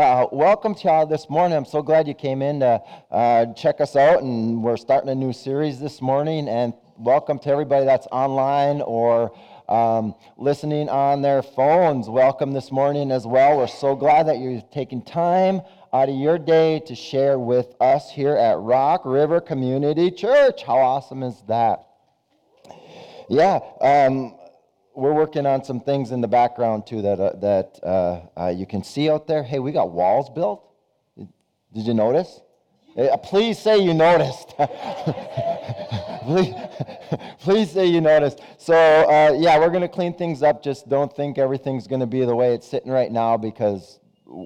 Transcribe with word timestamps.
uh, 0.00 0.26
welcome 0.32 0.74
to 0.74 0.88
y'all 0.88 1.04
this 1.04 1.28
morning. 1.28 1.54
I'm 1.54 1.66
so 1.66 1.82
glad 1.82 2.08
you 2.08 2.14
came 2.14 2.40
in 2.40 2.60
to 2.60 2.80
uh, 3.10 3.52
check 3.52 3.82
us 3.82 3.96
out, 3.96 4.22
and 4.22 4.62
we're 4.62 4.78
starting 4.78 5.10
a 5.10 5.14
new 5.14 5.30
series 5.30 5.78
this 5.78 6.00
morning. 6.00 6.48
And 6.48 6.72
welcome 6.96 7.38
to 7.40 7.50
everybody 7.50 7.84
that's 7.84 8.06
online 8.10 8.80
or 8.80 9.30
um, 9.68 10.14
listening 10.38 10.88
on 10.88 11.20
their 11.20 11.42
phones. 11.42 12.08
Welcome 12.08 12.54
this 12.54 12.72
morning 12.72 13.12
as 13.12 13.26
well. 13.26 13.58
We're 13.58 13.66
so 13.66 13.94
glad 13.94 14.26
that 14.28 14.38
you're 14.38 14.62
taking 14.72 15.02
time 15.02 15.60
out 15.92 16.08
of 16.08 16.14
your 16.14 16.38
day 16.38 16.80
to 16.86 16.94
share 16.94 17.38
with 17.38 17.74
us 17.78 18.10
here 18.10 18.36
at 18.36 18.58
Rock 18.58 19.02
River 19.04 19.38
Community 19.38 20.10
Church. 20.10 20.62
How 20.62 20.78
awesome 20.78 21.22
is 21.22 21.42
that? 21.46 21.84
Yeah, 23.28 23.60
um, 23.82 24.34
we're 24.94 25.12
working 25.12 25.46
on 25.46 25.64
some 25.64 25.80
things 25.80 26.10
in 26.10 26.20
the 26.20 26.28
background 26.28 26.86
too 26.86 27.02
that, 27.02 27.20
uh, 27.20 27.32
that 27.36 27.78
uh, 27.82 28.20
uh, 28.36 28.48
you 28.48 28.66
can 28.66 28.82
see 28.82 29.08
out 29.10 29.26
there. 29.26 29.42
Hey, 29.42 29.58
we 29.58 29.72
got 29.72 29.90
walls 29.90 30.28
built. 30.30 30.64
Did 31.16 31.86
you 31.86 31.94
notice? 31.94 32.40
Uh, 32.96 33.16
please 33.18 33.58
say 33.58 33.78
you 33.78 33.94
noticed. 33.94 34.48
please, 36.24 36.54
please 37.40 37.70
say 37.70 37.86
you 37.86 38.00
noticed. 38.00 38.40
So, 38.58 38.74
uh, 38.74 39.36
yeah, 39.38 39.58
we're 39.58 39.70
going 39.70 39.82
to 39.82 39.88
clean 39.88 40.12
things 40.12 40.42
up. 40.42 40.62
Just 40.62 40.88
don't 40.88 41.14
think 41.14 41.38
everything's 41.38 41.86
going 41.86 42.00
to 42.00 42.06
be 42.06 42.24
the 42.24 42.34
way 42.34 42.52
it's 42.54 42.66
sitting 42.66 42.90
right 42.90 43.12
now 43.12 43.36
because 43.36 44.00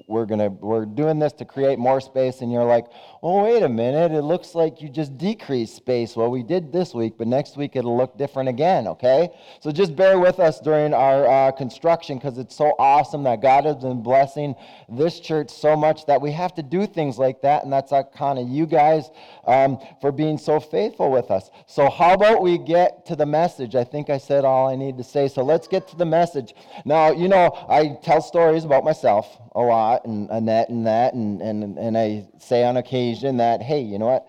we're 0.07 0.25
gonna 0.25 0.49
we're 0.49 0.85
doing 0.85 1.19
this 1.19 1.31
to 1.33 1.45
create 1.45 1.77
more 1.77 2.01
space 2.01 2.41
and 2.41 2.51
you're 2.51 2.65
like 2.65 2.85
oh 3.27 3.43
wait 3.43 3.63
a 3.63 3.67
minute 3.67 4.11
it 4.11 4.21
looks 4.21 4.53
like 4.53 4.83
you 4.83 4.87
just 4.87 5.17
decreased 5.17 5.75
space. 5.75 6.15
Well 6.15 6.29
we 6.29 6.43
did 6.43 6.71
this 6.71 6.93
week 6.93 7.17
but 7.17 7.25
next 7.25 7.57
week 7.57 7.75
it'll 7.75 7.97
look 7.97 8.19
different 8.19 8.49
again 8.49 8.87
okay? 8.87 9.31
So 9.61 9.71
just 9.71 9.95
bear 9.95 10.19
with 10.19 10.39
us 10.39 10.59
during 10.59 10.93
our 10.93 11.25
uh, 11.25 11.51
construction 11.51 12.19
because 12.19 12.37
it's 12.37 12.55
so 12.55 12.75
awesome 12.77 13.23
that 13.23 13.41
god 13.41 13.65
has 13.65 13.77
been 13.77 14.03
blessing 14.03 14.53
this 14.87 15.19
church 15.19 15.49
so 15.49 15.75
much 15.75 16.05
that 16.05 16.21
we 16.21 16.31
have 16.33 16.53
to 16.53 16.61
do 16.61 16.85
things 16.85 17.17
like 17.17 17.41
that 17.41 17.63
and 17.63 17.73
that's 17.73 17.91
kind 18.15 18.37
of 18.37 18.47
you 18.47 18.67
guys 18.67 19.09
um, 19.47 19.79
for 20.01 20.11
being 20.11 20.37
so 20.37 20.59
faithful 20.59 21.09
with 21.09 21.31
us. 21.31 21.49
So 21.65 21.89
how 21.89 22.13
about 22.13 22.43
we 22.43 22.59
get 22.59 23.07
to 23.07 23.15
the 23.15 23.25
message? 23.25 23.73
I 23.73 23.85
think 23.85 24.11
i 24.11 24.19
said 24.19 24.45
all 24.45 24.69
i 24.69 24.75
need 24.75 24.97
to 24.99 25.03
say 25.03 25.27
so 25.27 25.43
let's 25.43 25.67
get 25.67 25.87
to 25.87 25.95
the 25.95 26.05
message. 26.05 26.53
Now 26.85 27.11
you 27.11 27.27
know 27.27 27.65
i 27.67 27.97
tell 28.03 28.21
stories 28.21 28.65
about 28.65 28.83
myself 28.83 29.39
a 29.55 29.61
lot 29.61 30.05
and 30.05 30.29
Annette 30.29 30.69
and 30.69 30.85
that, 30.85 31.13
and, 31.13 31.41
and, 31.41 31.77
and 31.79 31.97
I 31.97 32.27
say 32.39 32.65
on 32.65 32.75
occasion 32.75 33.14
that, 33.37 33.61
hey, 33.61 33.81
you 33.81 33.99
know 33.99 34.07
what? 34.07 34.27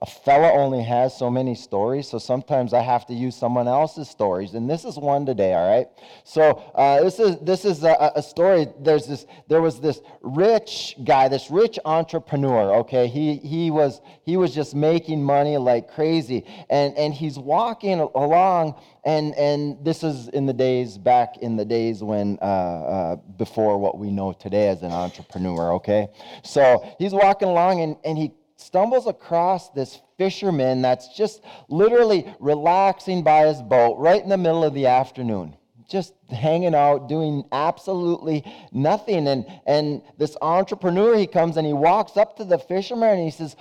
A 0.00 0.06
fella 0.06 0.52
only 0.52 0.80
has 0.84 1.16
so 1.16 1.28
many 1.28 1.56
stories, 1.56 2.06
so 2.08 2.18
sometimes 2.18 2.72
I 2.72 2.82
have 2.82 3.04
to 3.06 3.14
use 3.14 3.34
someone 3.34 3.66
else's 3.66 4.08
stories, 4.08 4.54
and 4.54 4.70
this 4.70 4.84
is 4.84 4.96
one 4.96 5.26
today. 5.26 5.54
All 5.54 5.68
right. 5.68 5.88
So 6.22 6.50
uh, 6.76 7.02
this 7.02 7.18
is 7.18 7.36
this 7.38 7.64
is 7.64 7.82
a, 7.82 8.12
a, 8.14 8.22
story. 8.22 8.68
There's 8.80 9.06
this. 9.06 9.26
There 9.48 9.60
was 9.60 9.80
this 9.80 10.00
rich 10.20 10.96
guy, 11.02 11.26
this 11.26 11.50
rich 11.50 11.80
entrepreneur. 11.84 12.76
Okay, 12.76 13.08
he 13.08 13.38
he 13.38 13.72
was 13.72 14.00
he 14.22 14.36
was 14.36 14.54
just 14.54 14.72
making 14.72 15.20
money 15.20 15.56
like 15.56 15.90
crazy, 15.90 16.44
and 16.70 16.96
and 16.96 17.12
he's 17.12 17.36
walking 17.36 17.98
along, 17.98 18.80
and 19.04 19.34
and 19.34 19.84
this 19.84 20.04
is 20.04 20.28
in 20.28 20.46
the 20.46 20.52
days 20.52 20.96
back 20.96 21.38
in 21.38 21.56
the 21.56 21.64
days 21.64 22.04
when 22.04 22.38
uh, 22.40 22.44
uh, 22.44 23.16
before 23.36 23.78
what 23.78 23.98
we 23.98 24.12
know 24.12 24.32
today 24.32 24.68
as 24.68 24.84
an 24.84 24.92
entrepreneur. 24.92 25.72
Okay, 25.72 26.06
so 26.44 26.88
he's 27.00 27.12
walking 27.12 27.48
along, 27.48 27.80
and 27.80 27.96
and 28.04 28.16
he 28.16 28.32
stumbles 28.58 29.06
across 29.06 29.70
this 29.70 30.00
fisherman 30.16 30.82
that's 30.82 31.16
just 31.16 31.42
literally 31.68 32.26
relaxing 32.40 33.22
by 33.22 33.46
his 33.46 33.62
boat 33.62 33.96
right 33.98 34.22
in 34.22 34.28
the 34.28 34.36
middle 34.36 34.64
of 34.64 34.74
the 34.74 34.86
afternoon 34.86 35.56
just 35.88 36.12
hanging 36.28 36.74
out 36.74 37.08
doing 37.08 37.44
absolutely 37.52 38.44
nothing 38.72 39.28
and 39.28 39.46
and 39.66 40.02
this 40.18 40.36
entrepreneur 40.42 41.16
he 41.16 41.26
comes 41.26 41.56
and 41.56 41.66
he 41.66 41.72
walks 41.72 42.16
up 42.16 42.36
to 42.36 42.44
the 42.44 42.58
fisherman 42.58 43.10
and 43.10 43.22
he 43.22 43.30
says 43.30 43.54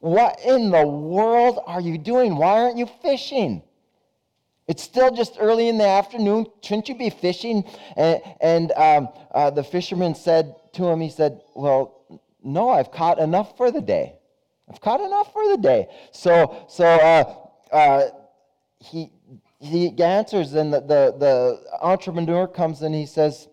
what 0.00 0.38
in 0.44 0.70
the 0.70 0.86
world 0.86 1.60
are 1.66 1.80
you 1.80 1.96
doing 1.96 2.36
why 2.36 2.60
aren't 2.60 2.76
you 2.76 2.86
fishing 3.00 3.62
it's 4.66 4.82
still 4.82 5.14
just 5.14 5.36
early 5.38 5.68
in 5.68 5.76
the 5.76 5.86
afternoon. 5.86 6.46
Shouldn't 6.62 6.88
you 6.88 6.94
be 6.94 7.10
fishing? 7.10 7.64
And, 7.96 8.22
and 8.40 8.72
um, 8.72 9.08
uh, 9.34 9.50
the 9.50 9.62
fisherman 9.62 10.14
said 10.14 10.54
to 10.74 10.86
him, 10.86 11.00
he 11.00 11.10
said, 11.10 11.42
Well, 11.54 12.03
no, 12.44 12.68
I've 12.68 12.92
caught 12.92 13.18
enough 13.18 13.56
for 13.56 13.70
the 13.70 13.80
day. 13.80 14.16
I've 14.70 14.80
caught 14.80 15.00
enough 15.00 15.32
for 15.32 15.46
the 15.48 15.58
day. 15.58 15.88
So, 16.12 16.64
so 16.68 16.84
uh, 16.84 17.74
uh, 17.74 18.10
he, 18.78 19.10
he 19.58 20.02
answers, 20.02 20.54
and 20.54 20.72
the, 20.72 20.80
the, 20.80 21.14
the 21.18 21.60
entrepreneur 21.80 22.46
comes 22.46 22.82
and 22.82 22.94
he 22.94 23.06
says, 23.06 23.48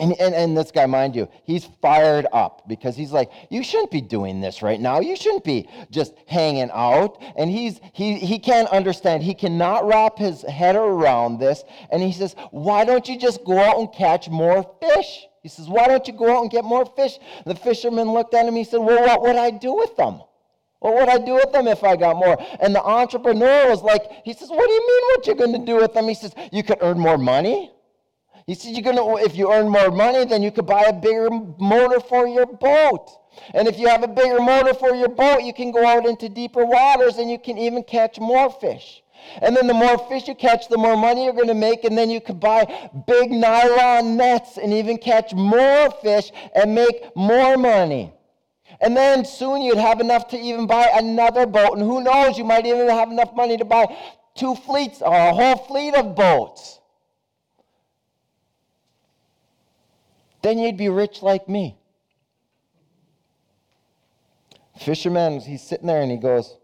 and, 0.00 0.12
and, 0.20 0.34
and 0.34 0.56
this 0.56 0.72
guy, 0.72 0.86
mind 0.86 1.14
you, 1.14 1.28
he's 1.44 1.66
fired 1.80 2.26
up 2.32 2.66
because 2.66 2.96
he's 2.96 3.12
like, 3.12 3.30
You 3.48 3.62
shouldn't 3.62 3.92
be 3.92 4.00
doing 4.00 4.40
this 4.40 4.60
right 4.60 4.80
now. 4.80 4.98
You 4.98 5.14
shouldn't 5.14 5.44
be 5.44 5.68
just 5.90 6.14
hanging 6.26 6.70
out. 6.72 7.22
And 7.36 7.48
he's, 7.48 7.80
he, 7.92 8.16
he 8.18 8.40
can't 8.40 8.68
understand. 8.70 9.22
He 9.22 9.34
cannot 9.34 9.86
wrap 9.86 10.18
his 10.18 10.42
head 10.42 10.74
around 10.74 11.38
this. 11.38 11.62
And 11.90 12.02
he 12.02 12.10
says, 12.10 12.34
Why 12.50 12.84
don't 12.84 13.08
you 13.08 13.16
just 13.16 13.44
go 13.44 13.56
out 13.56 13.78
and 13.78 13.92
catch 13.92 14.28
more 14.28 14.68
fish? 14.80 15.26
He 15.44 15.50
says, 15.50 15.68
Why 15.68 15.86
don't 15.86 16.08
you 16.08 16.14
go 16.14 16.34
out 16.34 16.40
and 16.40 16.50
get 16.50 16.64
more 16.64 16.86
fish? 16.86 17.18
The 17.44 17.54
fisherman 17.54 18.10
looked 18.10 18.32
at 18.32 18.46
him. 18.46 18.56
He 18.56 18.64
said, 18.64 18.78
Well, 18.78 19.02
what 19.02 19.20
would 19.20 19.36
I 19.36 19.50
do 19.50 19.74
with 19.74 19.94
them? 19.94 20.22
What 20.80 20.94
would 20.94 21.08
I 21.10 21.18
do 21.18 21.34
with 21.34 21.52
them 21.52 21.68
if 21.68 21.84
I 21.84 21.96
got 21.96 22.16
more? 22.16 22.38
And 22.60 22.74
the 22.74 22.82
entrepreneur 22.82 23.68
was 23.68 23.82
like, 23.82 24.04
He 24.24 24.32
says, 24.32 24.48
What 24.48 24.66
do 24.66 24.72
you 24.72 24.80
mean 24.80 25.02
what 25.10 25.26
you're 25.26 25.36
going 25.36 25.52
to 25.52 25.66
do 25.66 25.76
with 25.76 25.92
them? 25.92 26.08
He 26.08 26.14
says, 26.14 26.34
You 26.50 26.62
could 26.62 26.78
earn 26.80 26.98
more 26.98 27.18
money. 27.18 27.70
He 28.46 28.54
says, 28.54 28.72
You're 28.72 28.90
gonna 28.90 29.16
if 29.16 29.36
you 29.36 29.52
earn 29.52 29.68
more 29.68 29.90
money, 29.90 30.24
then 30.24 30.42
you 30.42 30.50
could 30.50 30.66
buy 30.66 30.84
a 30.84 30.94
bigger 30.94 31.28
motor 31.30 32.00
for 32.00 32.26
your 32.26 32.46
boat. 32.46 33.10
And 33.52 33.68
if 33.68 33.78
you 33.78 33.86
have 33.88 34.02
a 34.02 34.08
bigger 34.08 34.40
motor 34.40 34.72
for 34.72 34.94
your 34.94 35.10
boat, 35.10 35.42
you 35.42 35.52
can 35.52 35.72
go 35.72 35.86
out 35.86 36.06
into 36.06 36.30
deeper 36.30 36.64
waters 36.64 37.18
and 37.18 37.30
you 37.30 37.38
can 37.38 37.58
even 37.58 37.82
catch 37.82 38.18
more 38.18 38.50
fish. 38.50 39.03
And 39.40 39.56
then 39.56 39.66
the 39.66 39.74
more 39.74 39.98
fish 40.08 40.28
you 40.28 40.34
catch, 40.34 40.68
the 40.68 40.78
more 40.78 40.96
money 40.96 41.24
you're 41.24 41.32
going 41.32 41.48
to 41.48 41.54
make. 41.54 41.84
And 41.84 41.96
then 41.96 42.10
you 42.10 42.20
could 42.20 42.40
buy 42.40 42.90
big 43.06 43.30
nylon 43.30 44.16
nets 44.16 44.58
and 44.58 44.72
even 44.72 44.98
catch 44.98 45.34
more 45.34 45.90
fish 46.02 46.30
and 46.54 46.74
make 46.74 47.14
more 47.16 47.56
money. 47.56 48.12
And 48.80 48.96
then 48.96 49.24
soon 49.24 49.62
you'd 49.62 49.78
have 49.78 50.00
enough 50.00 50.28
to 50.28 50.38
even 50.38 50.66
buy 50.66 50.90
another 50.94 51.46
boat. 51.46 51.78
And 51.78 51.82
who 51.82 52.02
knows, 52.02 52.36
you 52.36 52.44
might 52.44 52.66
even 52.66 52.88
have 52.88 53.10
enough 53.10 53.34
money 53.34 53.56
to 53.56 53.64
buy 53.64 53.86
two 54.34 54.54
fleets 54.54 55.00
or 55.00 55.14
a 55.14 55.32
whole 55.32 55.56
fleet 55.56 55.94
of 55.94 56.14
boats. 56.14 56.80
Then 60.42 60.58
you'd 60.58 60.76
be 60.76 60.90
rich 60.90 61.22
like 61.22 61.48
me. 61.48 61.78
Fisherman, 64.78 65.40
he's 65.40 65.62
sitting 65.62 65.86
there 65.86 66.02
and 66.02 66.10
he 66.10 66.18
goes, 66.18 66.56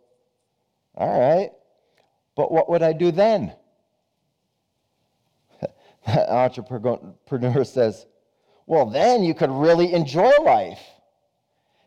All 0.97 1.19
right. 1.19 1.51
But 2.37 2.53
what 2.53 2.69
would 2.71 2.83
I 2.83 2.93
do 2.93 3.11
then? 3.11 3.53
The 6.07 6.33
entrepreneur 6.33 7.65
says, 7.65 8.07
Well, 8.67 8.87
then 8.87 9.23
you 9.23 9.35
could 9.35 9.51
really 9.51 9.93
enjoy 9.93 10.31
life. 10.43 10.81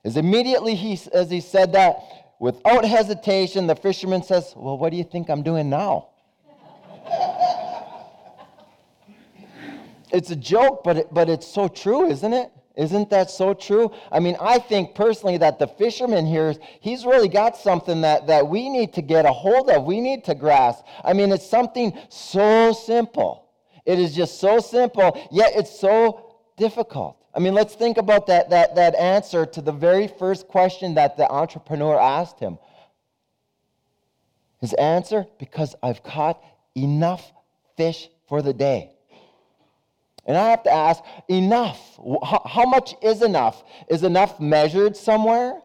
As 0.05 0.17
immediately 0.17 0.75
he, 0.75 0.99
as 1.13 1.31
he 1.31 1.39
said 1.39 1.71
that, 1.73 1.97
without 2.39 2.85
hesitation, 2.85 3.67
the 3.67 3.75
fisherman 3.75 4.23
says, 4.23 4.53
Well, 4.55 4.77
what 4.77 4.91
do 4.91 4.97
you 4.97 5.03
think 5.03 5.29
I'm 5.29 5.43
doing 5.43 5.69
now? 5.69 6.09
it's 10.11 10.29
a 10.29 10.35
joke, 10.35 10.83
but, 10.83 10.97
it, 10.97 11.13
but 11.13 11.29
it's 11.29 11.47
so 11.47 11.67
true, 11.67 12.09
isn't 12.09 12.33
it? 12.33 12.51
Isn't 12.75 13.11
that 13.11 13.29
so 13.29 13.53
true? 13.53 13.91
I 14.11 14.19
mean, 14.19 14.35
I 14.41 14.57
think 14.57 14.95
personally 14.95 15.37
that 15.37 15.59
the 15.59 15.67
fisherman 15.67 16.25
here, 16.25 16.55
he's 16.79 17.05
really 17.05 17.27
got 17.27 17.55
something 17.55 18.01
that, 18.01 18.27
that 18.27 18.47
we 18.47 18.67
need 18.67 18.93
to 18.93 19.01
get 19.01 19.25
a 19.25 19.31
hold 19.31 19.69
of. 19.69 19.83
We 19.83 20.01
need 20.01 20.23
to 20.25 20.35
grasp. 20.35 20.83
I 21.03 21.13
mean, 21.13 21.31
it's 21.31 21.47
something 21.47 21.95
so 22.09 22.73
simple. 22.73 23.49
It 23.85 23.99
is 23.99 24.15
just 24.15 24.39
so 24.39 24.59
simple, 24.59 25.27
yet 25.31 25.51
it's 25.55 25.79
so 25.79 26.37
difficult. 26.57 27.17
I 27.35 27.39
mean, 27.39 27.53
let's 27.53 27.75
think 27.75 27.97
about 27.97 28.27
that, 28.27 28.49
that, 28.51 28.75
that 28.75 28.95
answer 28.95 29.45
to 29.45 29.61
the 29.61 29.71
very 29.71 30.07
first 30.07 30.47
question 30.47 30.95
that 30.95 31.17
the 31.17 31.29
entrepreneur 31.29 31.99
asked 31.99 32.39
him. 32.39 32.57
His 34.61 34.73
answer, 34.73 35.25
because 35.39 35.75
I've 35.83 36.03
caught 36.03 36.41
enough 36.75 37.33
fish 37.75 38.07
for 38.27 38.41
the 38.41 38.53
day. 38.53 38.91
And 40.25 40.37
I 40.37 40.49
have 40.51 40.63
to 40.63 40.71
ask, 40.71 41.03
enough? 41.27 41.99
How 42.45 42.65
much 42.65 42.95
is 43.01 43.21
enough? 43.21 43.63
Is 43.89 44.03
enough 44.03 44.39
measured 44.39 44.95
somewhere? 44.95 45.61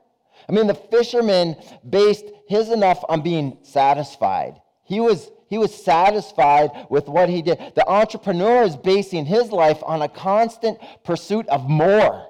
I 0.48 0.52
mean, 0.52 0.66
the 0.66 0.74
fisherman 0.74 1.56
based 1.88 2.24
his 2.48 2.70
enough 2.70 3.04
on 3.08 3.22
being 3.22 3.58
satisfied. 3.62 4.60
He 4.84 5.00
was, 5.00 5.30
he 5.48 5.58
was 5.58 5.74
satisfied 5.74 6.70
with 6.88 7.08
what 7.08 7.28
he 7.28 7.42
did. 7.42 7.58
The 7.74 7.86
entrepreneur 7.88 8.62
is 8.62 8.76
basing 8.76 9.26
his 9.26 9.52
life 9.52 9.78
on 9.82 10.02
a 10.02 10.08
constant 10.08 10.78
pursuit 11.04 11.46
of 11.48 11.68
more. 11.68 12.26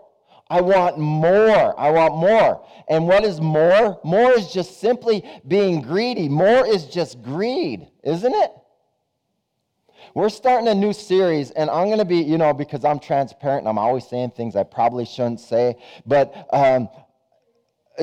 I 0.51 0.61
want 0.61 0.99
more. 0.99 1.79
I 1.79 1.91
want 1.91 2.17
more. 2.17 2.67
And 2.89 3.07
what 3.07 3.25
is 3.25 3.41
more? 3.41 4.01
More 4.03 4.33
is 4.33 4.51
just 4.53 4.81
simply 4.81 5.25
being 5.47 5.83
greedy. 5.83 6.29
More 6.29 6.67
is 6.67 6.87
just 6.87 7.23
greed, 7.23 7.89
isn't 8.03 8.35
it? 8.35 8.51
We're 10.15 10.29
starting 10.29 10.69
a 10.69 10.75
new 10.75 10.93
series, 10.93 11.51
and 11.51 11.69
I'm 11.71 11.87
going 11.87 11.99
to 11.99 12.05
be, 12.05 12.19
you 12.19 12.39
know, 12.39 12.53
because 12.53 12.85
I'm 12.85 12.99
transparent 12.99 13.61
and 13.61 13.69
I'm 13.69 13.79
always 13.79 14.07
saying 14.07 14.31
things 14.31 14.57
I 14.57 14.63
probably 14.63 15.05
shouldn't 15.05 15.41
say, 15.41 15.77
but 16.07 16.49
um, 16.53 16.89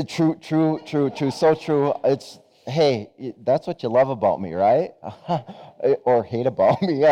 true, 0.07 0.37
true, 0.41 0.79
true, 0.85 1.09
true, 1.09 1.31
so 1.31 1.55
true. 1.55 1.93
It's, 2.03 2.39
hey, 2.67 3.09
that's 3.43 3.67
what 3.67 3.81
you 3.83 3.89
love 3.89 4.09
about 4.09 4.41
me, 4.41 4.53
right? 4.53 4.91
or 6.05 6.23
hate 6.23 6.45
about 6.45 6.81
me, 6.81 7.05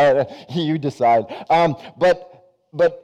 you 0.49 0.77
decide. 0.77 1.25
Um, 1.49 1.75
but, 1.97 2.51
but 2.71 3.03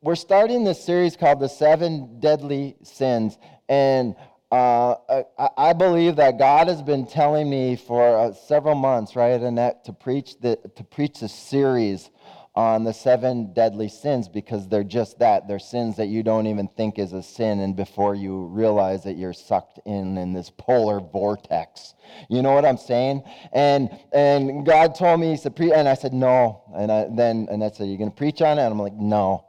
we're 0.00 0.14
starting 0.14 0.64
this 0.64 0.82
series 0.84 1.16
called 1.16 1.40
The 1.40 1.48
Seven 1.48 2.20
Deadly 2.20 2.76
Sins, 2.82 3.38
and 3.68 4.14
uh, 4.52 4.94
I, 5.38 5.48
I, 5.58 5.72
believe 5.72 6.16
that 6.16 6.38
God 6.38 6.68
has 6.68 6.80
been 6.80 7.04
telling 7.06 7.50
me 7.50 7.74
for 7.74 8.16
uh, 8.16 8.32
several 8.32 8.76
months, 8.76 9.16
right, 9.16 9.40
Annette, 9.40 9.84
to 9.86 9.92
preach 9.92 10.38
the 10.40 10.56
to 10.76 10.84
preach 10.84 11.18
the 11.18 11.28
series 11.28 12.10
on 12.54 12.84
the 12.84 12.92
seven 12.92 13.52
deadly 13.52 13.88
sins 13.88 14.28
because 14.28 14.68
they're 14.68 14.84
just 14.84 15.18
that. 15.18 15.48
They're 15.48 15.58
sins 15.58 15.96
that 15.96 16.06
you 16.06 16.22
don't 16.22 16.46
even 16.46 16.68
think 16.68 16.98
is 16.98 17.12
a 17.12 17.24
sin, 17.24 17.58
and 17.58 17.74
before 17.74 18.14
you 18.14 18.46
realize 18.46 19.02
that 19.02 19.16
you're 19.16 19.32
sucked 19.32 19.80
in 19.84 20.16
in 20.16 20.32
this 20.32 20.50
polar 20.56 21.00
vortex. 21.00 21.94
You 22.30 22.40
know 22.40 22.52
what 22.52 22.64
I'm 22.64 22.78
saying? 22.78 23.24
And 23.52 23.90
and 24.12 24.64
God 24.64 24.94
told 24.94 25.18
me, 25.18 25.30
He 25.30 25.36
said, 25.36 25.58
and 25.58 25.88
I 25.88 25.94
said 25.94 26.14
no, 26.14 26.62
and 26.76 26.92
I, 26.92 27.08
then 27.10 27.48
Annette 27.50 27.76
said, 27.76 27.88
"You're 27.88 27.98
going 27.98 28.10
to 28.10 28.16
preach 28.16 28.40
on 28.42 28.58
it?" 28.58 28.62
And 28.62 28.72
I'm 28.72 28.78
like, 28.78 28.94
no. 28.94 29.44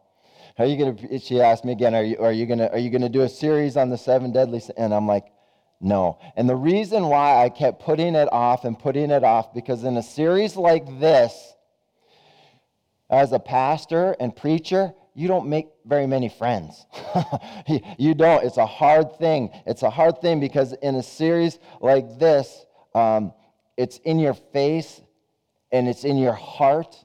Are 0.60 0.66
you 0.66 0.78
gonna? 0.78 1.20
She 1.20 1.40
asked 1.40 1.66
me 1.66 1.72
again. 1.72 1.94
Are 1.94 2.04
you 2.04 2.18
are 2.18 2.32
you 2.32 2.46
gonna 2.48 2.68
are 2.68 2.80
you 2.80 2.90
gonna 2.90 3.10
do 3.10 3.22
a 3.22 3.30
series 3.30 3.78
on 3.78 3.90
the 3.90 3.98
seven 3.98 4.32
deadly? 4.32 4.62
And 4.76 4.94
I'm 4.94 5.08
like, 5.08 5.26
no. 5.80 6.18
And 6.36 6.50
the 6.50 6.56
reason 6.56 7.08
why 7.08 7.44
I 7.44 7.50
kept 7.50 7.84
putting 7.84 8.16
it 8.16 8.32
off 8.32 8.66
and 8.66 8.78
putting 8.78 9.12
it 9.12 9.24
off 9.24 9.54
because 9.54 9.84
in 9.84 9.98
a 9.98 10.04
series 10.04 10.56
like 10.56 11.00
this, 11.00 11.54
as 13.10 13.32
a 13.34 13.40
pastor 13.40 14.16
and 14.20 14.36
preacher, 14.36 14.94
you 15.14 15.28
don't 15.28 15.48
make 15.48 15.68
very 15.86 16.08
many 16.08 16.30
friends. 16.30 16.88
you 18.00 18.16
don't. 18.16 18.44
It's 18.44 18.58
a 18.58 18.66
hard 18.66 19.16
thing. 19.18 19.52
It's 19.68 19.84
a 19.84 19.90
hard 19.92 20.22
thing 20.22 20.40
because 20.40 20.74
in 20.74 20.96
a 20.96 21.04
series 21.04 21.60
like 21.82 22.18
this, 22.18 22.66
um, 22.96 23.32
it's 23.78 23.98
in 23.98 24.18
your 24.18 24.34
face 24.34 25.02
and 25.72 25.88
it's 25.88 26.04
in 26.04 26.18
your 26.18 26.34
heart 26.34 26.96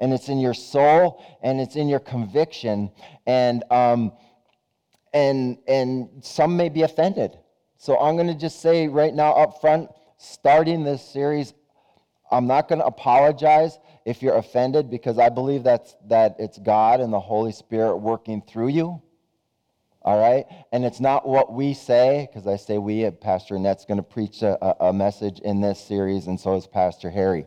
and 0.00 0.12
it's 0.12 0.28
in 0.28 0.38
your 0.38 0.54
soul 0.54 1.24
and 1.42 1.60
it's 1.60 1.76
in 1.76 1.88
your 1.88 2.00
conviction 2.00 2.90
and 3.26 3.64
um, 3.70 4.12
and 5.12 5.58
and 5.66 6.08
some 6.22 6.56
may 6.56 6.68
be 6.68 6.82
offended. 6.82 7.38
So 7.78 7.96
i'm 7.98 8.16
going 8.16 8.26
to 8.26 8.34
just 8.34 8.60
say 8.60 8.88
right 8.88 9.14
now 9.14 9.32
up 9.32 9.60
front 9.60 9.88
starting 10.18 10.82
this 10.82 11.02
series 11.02 11.54
i'm 12.30 12.46
not 12.46 12.68
going 12.68 12.80
to 12.80 12.84
apologize 12.84 13.78
if 14.04 14.20
you're 14.20 14.36
offended 14.36 14.90
because 14.90 15.16
i 15.16 15.28
believe 15.28 15.62
that's 15.62 15.94
that 16.08 16.34
it's 16.40 16.58
god 16.58 17.00
and 17.00 17.12
the 17.12 17.20
holy 17.20 17.52
spirit 17.52 17.96
working 17.96 18.42
through 18.42 18.68
you 18.68 19.00
all 20.02 20.18
right? 20.18 20.46
And 20.72 20.84
it's 20.84 21.00
not 21.00 21.28
what 21.28 21.52
we 21.52 21.74
say 21.74 22.28
because 22.28 22.46
i 22.46 22.56
say 22.56 22.78
we 22.78 23.08
pastor 23.10 23.54
annette's 23.56 23.84
going 23.84 23.98
to 23.98 24.02
preach 24.02 24.42
a, 24.42 24.84
a 24.84 24.92
message 24.92 25.38
in 25.40 25.60
this 25.60 25.80
series 25.80 26.26
and 26.26 26.38
so 26.38 26.56
is 26.56 26.66
pastor 26.66 27.10
harry 27.10 27.46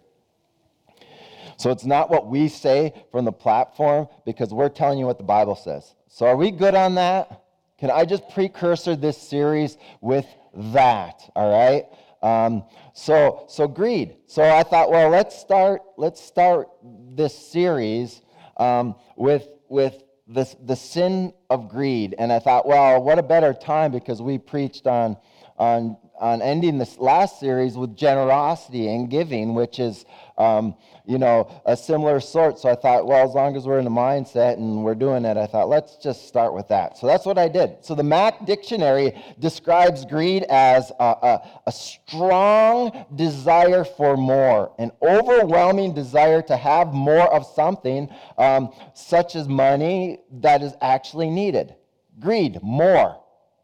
so 1.62 1.70
it's 1.70 1.86
not 1.86 2.10
what 2.10 2.26
we 2.26 2.48
say 2.48 2.92
from 3.12 3.24
the 3.24 3.32
platform 3.32 4.08
because 4.26 4.52
we're 4.52 4.68
telling 4.68 4.98
you 4.98 5.06
what 5.06 5.20
the 5.20 5.24
Bible 5.24 5.56
says. 5.56 5.94
So 6.08 6.26
are 6.26 6.36
we 6.36 6.50
good 6.50 6.74
on 6.74 6.96
that? 6.96 7.44
Can 7.78 7.92
I 7.92 8.04
just 8.04 8.28
precursor 8.30 8.96
this 8.96 9.16
series 9.16 9.78
with 10.02 10.26
that? 10.56 11.30
All 11.36 11.52
right. 11.52 11.86
Um, 12.24 12.64
so 12.94 13.46
so 13.48 13.68
greed. 13.68 14.16
So 14.26 14.42
I 14.42 14.64
thought, 14.64 14.90
well, 14.90 15.10
let's 15.10 15.38
start 15.38 15.82
let's 15.98 16.20
start 16.20 16.68
this 17.14 17.38
series 17.38 18.22
um, 18.58 18.96
with 19.16 19.48
with 19.70 20.02
this 20.28 20.56
the 20.66 20.76
sin 20.76 21.32
of 21.52 21.70
greed. 21.70 22.16
And 22.18 22.34
I 22.34 22.40
thought, 22.40 22.68
well, 22.68 23.04
what 23.04 23.20
a 23.20 23.24
better 23.24 23.54
time 23.54 23.92
because 23.92 24.20
we 24.20 24.40
preached 24.40 24.88
on 24.88 25.16
on 25.58 25.96
on 26.22 26.42
ending 26.42 26.78
this 26.78 26.98
last 26.98 27.40
series 27.40 27.76
with 27.76 27.98
generosity 27.98 28.88
and 28.88 29.10
giving, 29.10 29.54
which 29.54 29.80
is 29.80 30.06
um, 30.38 30.76
you 31.06 31.18
know, 31.18 31.50
a 31.66 31.76
similar 31.76 32.20
sort. 32.20 32.60
So 32.60 32.70
I 32.70 32.76
thought, 32.76 33.06
well, 33.06 33.28
as 33.28 33.34
long 33.34 33.56
as 33.56 33.66
we're 33.66 33.80
in 33.80 33.86
the 33.86 33.92
mindset 33.92 34.54
and 34.54 34.84
we're 34.84 34.96
doing 34.96 35.26
it, 35.26 35.38
I 35.38 35.46
thought, 35.46 35.70
let's 35.70 35.98
just 35.98 36.28
start 36.28 36.54
with 36.54 36.68
that. 36.70 36.98
So 36.98 37.08
that's 37.08 37.26
what 37.26 37.38
I 37.38 37.48
did. 37.48 37.78
So 37.82 37.96
the 37.96 38.04
Mac 38.04 38.46
Dictionary 38.46 39.22
describes 39.40 40.06
greed 40.06 40.44
as 40.44 40.92
a, 41.00 41.04
a, 41.04 41.50
a 41.68 41.72
strong 41.72 43.06
desire 43.16 43.84
for 43.84 44.16
more, 44.16 44.74
an 44.80 44.92
overwhelming 45.02 45.94
desire 45.94 46.42
to 46.44 46.56
have 46.56 46.94
more 46.94 47.34
of 47.34 47.46
something, 47.46 48.10
um, 48.38 48.72
such 48.94 49.36
as 49.36 49.48
money 49.48 50.20
that 50.32 50.62
is 50.62 50.74
actually 50.82 51.30
needed. 51.30 51.76
Greed, 52.20 52.60
more 52.62 53.18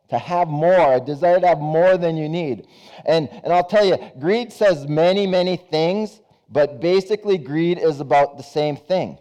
to 0.10 0.18
have 0.18 0.48
more, 0.48 0.96
a 0.96 1.00
desire 1.00 1.40
to 1.40 1.48
have 1.48 1.60
more 1.60 1.98
than 1.98 2.18
you 2.18 2.30
need. 2.30 2.68
And, 3.06 3.30
and 3.44 3.52
I'll 3.52 3.68
tell 3.68 3.86
you, 3.86 3.98
greed 4.20 4.54
says 4.54 4.88
many, 4.88 5.28
many 5.28 5.58
things, 5.58 6.22
but 6.50 6.80
basically, 6.80 7.38
greed 7.38 7.78
is 7.78 8.00
about 8.00 8.38
the 8.38 8.44
same 8.44 8.78
thing. 8.78 9.18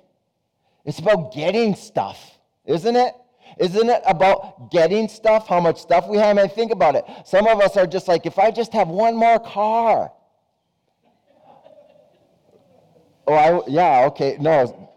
It's 0.84 1.00
about 1.00 1.34
getting 1.34 1.74
stuff, 1.74 2.38
isn't 2.64 2.94
it? 2.94 3.14
Isn't 3.58 3.88
it 3.88 4.02
about 4.06 4.70
getting 4.70 5.08
stuff, 5.08 5.48
how 5.48 5.60
much 5.60 5.78
stuff 5.78 6.06
we 6.08 6.18
have? 6.18 6.36
I 6.36 6.42
mean, 6.42 6.50
think 6.50 6.70
about 6.70 6.94
it. 6.94 7.04
Some 7.24 7.46
of 7.46 7.60
us 7.60 7.76
are 7.76 7.86
just 7.86 8.06
like, 8.06 8.26
if 8.26 8.38
I 8.38 8.50
just 8.50 8.72
have 8.72 8.88
one 8.88 9.16
more 9.16 9.38
car. 9.38 10.12
Oh, 13.26 13.34
I, 13.34 13.60
yeah, 13.66 14.04
okay. 14.06 14.36
No, 14.38 14.90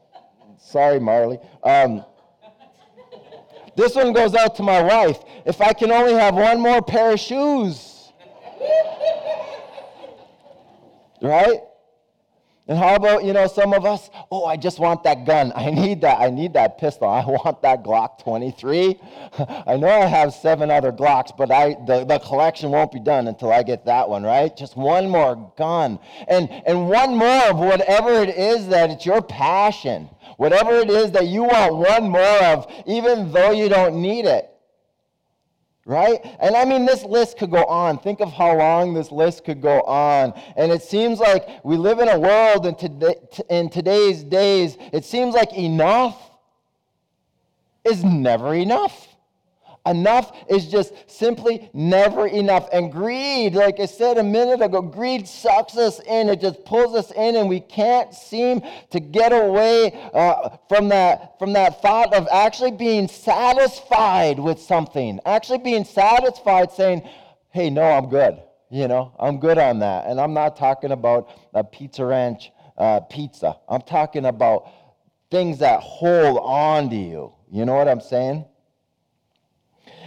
sorry, 0.59 1.00
Marley. 1.00 1.39
Um, 1.63 2.06
this 3.80 3.96
one 3.96 4.14
goes 4.14 4.36
out 4.36 4.56
to 4.56 4.64
my 4.64 4.81
wife. 4.81 5.20
If 5.46 5.62
I 5.62 5.74
can 5.74 5.92
only 5.92 6.14
have 6.14 6.36
one 6.36 6.60
more 6.60 6.81
pair 6.81 7.14
of 7.14 7.20
shoes. 7.20 8.12
right? 11.22 11.62
And 12.69 12.77
how 12.77 12.94
about, 12.94 13.24
you 13.25 13.33
know, 13.33 13.48
some 13.48 13.74
of 13.74 13.83
us, 13.83 14.12
oh, 14.31 14.45
I 14.45 14.56
just 14.56 14.77
want 14.77 15.01
that 15.04 15.25
gun. 15.25 15.51
I 15.56 15.71
need 15.71 16.01
that. 16.01 16.21
I 16.21 16.30
need 16.30 16.54
that 16.54 16.77
pistol. 16.77 17.10
I 17.10 17.25
want 17.25 17.63
that 17.63 17.83
Glock 17.83 18.21
23. 18.24 19.00
I 19.68 19.75
know 19.75 19.89
I 19.89 20.06
have 20.06 20.33
seven 20.36 20.69
other 20.69 20.92
Glocks, 20.92 21.36
but 21.36 21.51
I 21.51 21.75
the, 21.88 22.06
the 22.06 22.19
collection 22.19 22.69
won't 22.69 22.92
be 22.92 23.00
done 23.00 23.27
until 23.27 23.51
I 23.51 23.63
get 23.63 23.86
that 23.86 24.07
one, 24.07 24.21
right? 24.24 24.56
Just 24.56 24.77
one 24.77 25.10
more 25.10 25.51
gun. 25.57 25.98
And 26.27 26.48
and 26.68 26.88
one 26.88 27.16
more 27.16 27.50
of 27.50 27.57
whatever 27.57 28.21
it 28.21 28.30
is 28.30 28.68
that 28.68 28.92
it's 28.92 29.06
your 29.06 29.24
passion. 29.24 30.07
Whatever 30.38 30.77
it 30.77 30.92
is 30.92 31.12
that 31.12 31.27
you 31.27 31.44
want 31.44 31.75
one 31.75 32.10
more 32.10 32.44
of, 32.44 32.71
even 32.85 33.31
though 33.31 33.52
you 33.52 33.68
don't 33.68 33.99
need 33.99 34.26
it 34.26 34.49
right? 35.90 36.19
And 36.40 36.56
I 36.56 36.66
mean, 36.66 36.86
this 36.86 37.04
list 37.04 37.38
could 37.38 37.50
go 37.50 37.66
on. 37.66 37.98
Think 37.98 38.22
of 38.22 38.31
how 38.31 38.56
long 38.56 38.94
this 38.94 39.12
list 39.12 39.44
could 39.44 39.60
go 39.60 39.81
on. 39.81 40.40
And 40.56 40.72
it 40.72 40.84
seems 40.84 41.19
like 41.19 41.66
we 41.66 41.78
live 41.78 42.00
in 42.00 42.08
a 42.08 42.19
world 42.19 42.68
in, 42.68 42.76
today, 42.76 43.16
in 43.50 43.69
today's 43.69 44.24
days, 44.24 44.78
it 44.94 45.04
seems 45.04 45.34
like 45.34 45.52
enough 45.54 46.30
is 47.84 48.04
never 48.04 48.54
enough. 48.54 49.08
Enough 49.90 50.31
is 50.50 50.68
just 50.68 50.94
simply 51.08 51.69
never 51.74 52.28
enough. 52.28 52.69
And 52.72 52.92
greed, 52.92 53.56
like 53.56 53.80
I 53.80 53.86
said 53.86 54.18
a 54.18 54.24
minute 54.24 54.62
ago, 54.62 54.81
greed 54.81 55.28
sucks 55.28 55.76
us 55.78 56.00
in. 56.02 56.30
It 56.30 56.42
just 56.42 56.64
pulls 56.64 56.96
us 56.96 57.12
in, 57.12 57.36
and 57.36 57.50
we 57.50 57.60
can't 57.60 58.14
seem 58.14 58.62
to 58.92 59.00
get 59.00 59.31
away 59.31 59.92
uh, 60.14 60.58
from, 60.69 60.90
that, 60.90 61.38
from 61.40 61.54
that 61.54 61.81
thought 61.81 62.14
of 62.14 62.28
actually 62.31 62.72
being 62.72 63.08
satisfied 63.08 64.40
with 64.40 64.62
something. 64.62 65.19
Actually 65.26 65.60
being 65.60 65.84
satisfied, 65.84 66.72
saying, 66.72 67.08
hey, 67.50 67.69
no, 67.69 67.84
I'm 67.84 68.10
good. 68.10 68.40
You 68.72 68.88
know, 68.88 69.16
I'm 69.19 69.40
good 69.40 69.58
on 69.58 69.80
that. 69.80 70.06
And 70.06 70.22
I'm 70.22 70.34
not 70.34 70.56
talking 70.56 70.92
about 70.92 71.30
a 71.54 71.64
Pizza 71.64 72.06
Ranch 72.06 72.52
uh, 72.80 73.02
pizza, 73.02 73.58
I'm 73.68 73.81
talking 73.81 74.26
about 74.26 74.72
things 75.30 75.60
that 75.60 75.81
hold 75.81 76.40
on 76.42 76.90
to 76.90 76.96
you. 76.96 77.34
You 77.52 77.66
know 77.66 77.76
what 77.76 77.88
I'm 77.88 78.02
saying? 78.02 78.46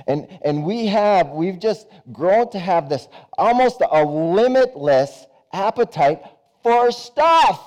And, 0.07 0.27
and 0.45 0.65
we 0.65 0.87
have, 0.87 1.29
we've 1.29 1.59
just 1.59 1.87
grown 2.13 2.51
to 2.51 2.59
have 2.59 2.89
this 2.89 3.09
almost 3.39 3.83
a 3.91 4.05
limitless 4.05 5.27
appetite 5.53 6.23
for 6.63 6.91
stuff, 6.93 7.61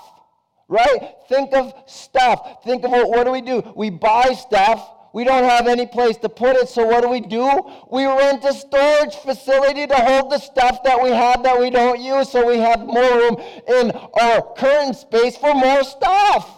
right? 0.68 1.14
Think 1.28 1.54
of 1.54 1.72
stuff. 1.86 2.64
Think 2.64 2.84
of 2.84 2.90
what, 2.90 3.08
what 3.08 3.24
do 3.24 3.32
we 3.32 3.42
do? 3.42 3.72
We 3.76 3.90
buy 3.90 4.34
stuff. 4.38 4.92
We 5.12 5.24
don't 5.24 5.44
have 5.44 5.66
any 5.66 5.86
place 5.86 6.18
to 6.18 6.28
put 6.28 6.56
it, 6.56 6.68
so 6.68 6.84
what 6.84 7.02
do 7.02 7.08
we 7.08 7.20
do? 7.20 7.48
We 7.90 8.04
rent 8.04 8.44
a 8.44 8.52
storage 8.52 9.14
facility 9.14 9.86
to 9.86 9.94
hold 9.94 10.30
the 10.30 10.38
stuff 10.38 10.82
that 10.84 11.02
we 11.02 11.08
have 11.08 11.42
that 11.42 11.58
we 11.58 11.70
don't 11.70 12.00
use, 12.00 12.30
so 12.30 12.46
we 12.46 12.58
have 12.58 12.80
more 12.80 13.00
room 13.02 13.36
in 13.66 13.92
our 13.92 14.42
current 14.58 14.94
space 14.94 15.38
for 15.38 15.54
more 15.54 15.84
stuff. 15.84 16.55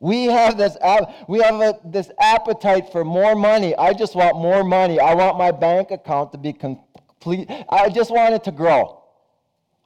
We 0.00 0.26
have 0.26 0.56
this, 0.56 0.76
we 1.26 1.40
have 1.40 1.60
a, 1.60 1.78
this 1.84 2.10
appetite 2.20 2.92
for 2.92 3.04
more 3.04 3.34
money. 3.34 3.74
I 3.76 3.92
just 3.92 4.14
want 4.14 4.36
more 4.36 4.62
money. 4.62 5.00
I 5.00 5.14
want 5.14 5.36
my 5.36 5.50
bank 5.50 5.90
account 5.90 6.32
to 6.32 6.38
be 6.38 6.52
complete. 6.52 7.50
I 7.68 7.88
just 7.88 8.10
want 8.10 8.34
it 8.34 8.44
to 8.44 8.52
grow. 8.52 8.97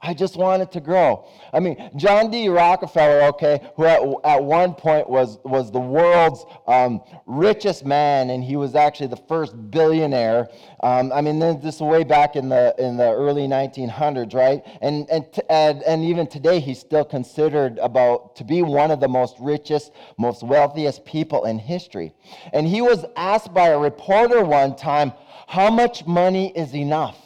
I 0.05 0.13
just 0.13 0.35
want 0.35 0.61
it 0.61 0.71
to 0.73 0.81
grow. 0.81 1.25
I 1.53 1.61
mean, 1.61 1.89
John 1.95 2.29
D. 2.29 2.49
Rockefeller, 2.49 3.23
okay, 3.29 3.71
who 3.77 3.85
at, 3.85 4.01
at 4.25 4.43
one 4.43 4.73
point 4.73 5.09
was, 5.09 5.39
was 5.45 5.71
the 5.71 5.79
world's 5.79 6.45
um, 6.67 7.01
richest 7.25 7.85
man, 7.85 8.29
and 8.29 8.43
he 8.43 8.57
was 8.57 8.75
actually 8.75 9.07
the 9.07 9.23
first 9.29 9.55
billionaire. 9.71 10.49
Um, 10.81 11.13
I 11.13 11.21
mean, 11.21 11.39
this 11.39 11.75
is 11.75 11.81
way 11.81 12.03
back 12.03 12.35
in 12.35 12.49
the, 12.49 12.75
in 12.77 12.97
the 12.97 13.09
early 13.13 13.47
1900s, 13.47 14.33
right? 14.33 14.61
And, 14.81 15.09
and, 15.09 15.25
and, 15.49 15.81
and 15.83 16.03
even 16.03 16.27
today, 16.27 16.59
he's 16.59 16.79
still 16.79 17.05
considered 17.05 17.77
about 17.77 18.35
to 18.35 18.43
be 18.43 18.61
one 18.61 18.91
of 18.91 18.99
the 18.99 19.07
most 19.07 19.37
richest, 19.39 19.93
most 20.17 20.43
wealthiest 20.43 21.05
people 21.05 21.45
in 21.45 21.57
history. 21.57 22.13
And 22.51 22.67
he 22.67 22.81
was 22.81 23.05
asked 23.15 23.53
by 23.53 23.69
a 23.69 23.79
reporter 23.79 24.43
one 24.43 24.75
time, 24.75 25.13
how 25.47 25.69
much 25.69 26.05
money 26.05 26.51
is 26.57 26.75
enough? 26.75 27.22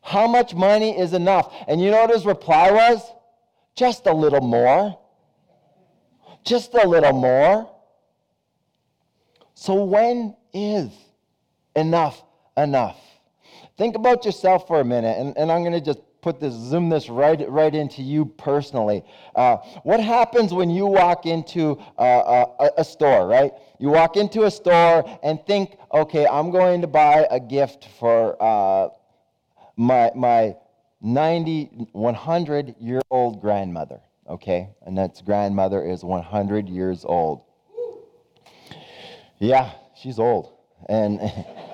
How 0.00 0.26
much 0.26 0.54
money 0.54 0.98
is 0.98 1.12
enough? 1.12 1.52
And 1.68 1.80
you 1.80 1.90
know 1.90 2.00
what 2.02 2.10
his 2.10 2.26
reply 2.26 2.70
was? 2.70 3.02
Just 3.76 4.06
a 4.06 4.12
little 4.12 4.40
more. 4.40 4.98
Just 6.44 6.74
a 6.74 6.86
little 6.86 7.12
more. 7.12 7.70
So, 9.54 9.84
when 9.84 10.36
is 10.54 10.90
enough 11.76 12.22
enough? 12.56 12.98
Think 13.76 13.94
about 13.94 14.24
yourself 14.24 14.66
for 14.66 14.80
a 14.80 14.84
minute, 14.84 15.18
and, 15.18 15.36
and 15.36 15.52
I'm 15.52 15.62
going 15.62 15.72
to 15.72 15.80
just 15.80 16.00
put 16.22 16.40
this, 16.40 16.54
zoom 16.54 16.88
this 16.88 17.08
right, 17.08 17.48
right 17.48 17.74
into 17.74 18.02
you 18.02 18.26
personally. 18.26 19.02
Uh, 19.34 19.56
what 19.82 20.00
happens 20.00 20.52
when 20.52 20.70
you 20.70 20.86
walk 20.86 21.26
into 21.26 21.78
a, 21.98 22.04
a, 22.04 22.70
a, 22.78 22.84
store, 22.84 23.26
right? 23.26 23.52
You 23.78 23.88
walk 23.88 24.16
into 24.16 24.44
a 24.44 24.50
store 24.50 25.04
and 25.22 25.38
think, 25.46 25.76
okay, 25.92 26.26
I'm 26.26 26.50
going 26.50 26.82
to 26.82 26.86
buy 26.86 27.26
a 27.30 27.40
gift 27.40 27.88
for 27.98 28.36
uh, 28.42 28.88
my, 29.80 30.10
my 30.14 30.56
90, 31.00 31.88
100 31.92 32.74
year 32.78 33.00
old 33.10 33.40
grandmother, 33.40 34.00
okay? 34.28 34.68
Annette's 34.86 35.22
grandmother 35.22 35.82
is 35.82 36.04
100 36.04 36.68
years 36.68 37.04
old. 37.04 37.42
Yeah, 39.38 39.72
she's 39.96 40.18
old. 40.18 40.52
And. 40.88 41.20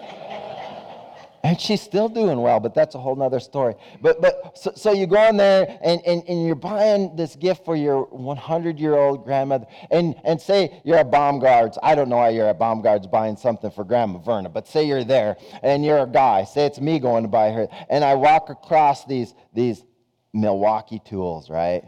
and 1.46 1.60
she's 1.60 1.80
still 1.80 2.08
doing 2.08 2.40
well 2.40 2.58
but 2.58 2.74
that's 2.74 2.96
a 2.96 2.98
whole 2.98 3.14
nother 3.14 3.38
story. 3.38 3.74
But 4.02 4.20
but 4.20 4.58
so, 4.58 4.72
so 4.74 4.92
you 4.92 5.06
go 5.06 5.28
in 5.28 5.36
there 5.36 5.78
and, 5.80 6.00
and, 6.04 6.24
and 6.26 6.44
you're 6.44 6.56
buying 6.56 7.14
this 7.14 7.36
gift 7.36 7.64
for 7.64 7.76
your 7.76 8.06
100 8.06 8.80
year 8.80 8.96
old 8.96 9.24
grandmother. 9.24 9.66
And 9.92 10.16
and 10.24 10.40
say 10.40 10.80
you're 10.84 10.98
at 10.98 11.12
baumgart's. 11.12 11.78
I 11.84 11.94
don't 11.94 12.08
know 12.08 12.16
why 12.16 12.30
you're 12.30 12.48
at 12.48 12.58
baumgart's 12.58 13.06
buying 13.06 13.36
something 13.36 13.70
for 13.70 13.84
grandma 13.84 14.18
verna 14.18 14.48
but 14.48 14.66
say 14.66 14.84
you're 14.84 15.04
there 15.04 15.36
and 15.62 15.84
you're 15.84 16.00
a 16.00 16.06
guy. 16.06 16.42
Say 16.42 16.66
it's 16.66 16.80
me 16.80 16.98
going 16.98 17.22
to 17.22 17.28
buy 17.28 17.50
her. 17.50 17.68
And 17.88 18.02
i 18.02 18.14
walk 18.14 18.50
across 18.50 19.04
these 19.04 19.32
these 19.54 19.84
milwaukee 20.32 21.00
tools 21.04 21.48
right? 21.48 21.84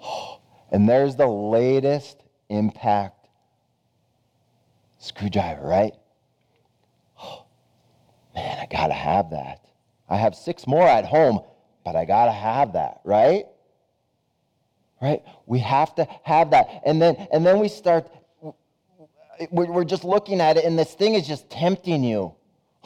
And 0.70 0.86
there's 0.86 1.16
the 1.16 1.26
latest 1.26 2.22
impact 2.50 3.26
screwdriver 4.98 5.66
right 5.66 5.94
man, 8.38 8.58
I 8.60 8.66
got 8.66 8.88
to 8.88 8.94
have 8.94 9.30
that. 9.30 9.64
I 10.08 10.16
have 10.16 10.34
six 10.34 10.66
more 10.66 10.86
at 10.86 11.04
home, 11.04 11.40
but 11.84 11.96
I 11.96 12.04
got 12.04 12.26
to 12.26 12.32
have 12.32 12.72
that, 12.74 13.00
right? 13.04 13.44
Right? 15.02 15.22
We 15.46 15.58
have 15.60 15.94
to 15.96 16.08
have 16.22 16.50
that. 16.50 16.82
And 16.84 17.00
then, 17.00 17.28
and 17.32 17.46
then 17.46 17.60
we 17.60 17.68
start, 17.68 18.08
we're 19.50 19.84
just 19.84 20.04
looking 20.04 20.40
at 20.40 20.56
it, 20.56 20.64
and 20.64 20.78
this 20.78 20.94
thing 20.94 21.14
is 21.14 21.26
just 21.26 21.50
tempting 21.50 22.02
you. 22.02 22.34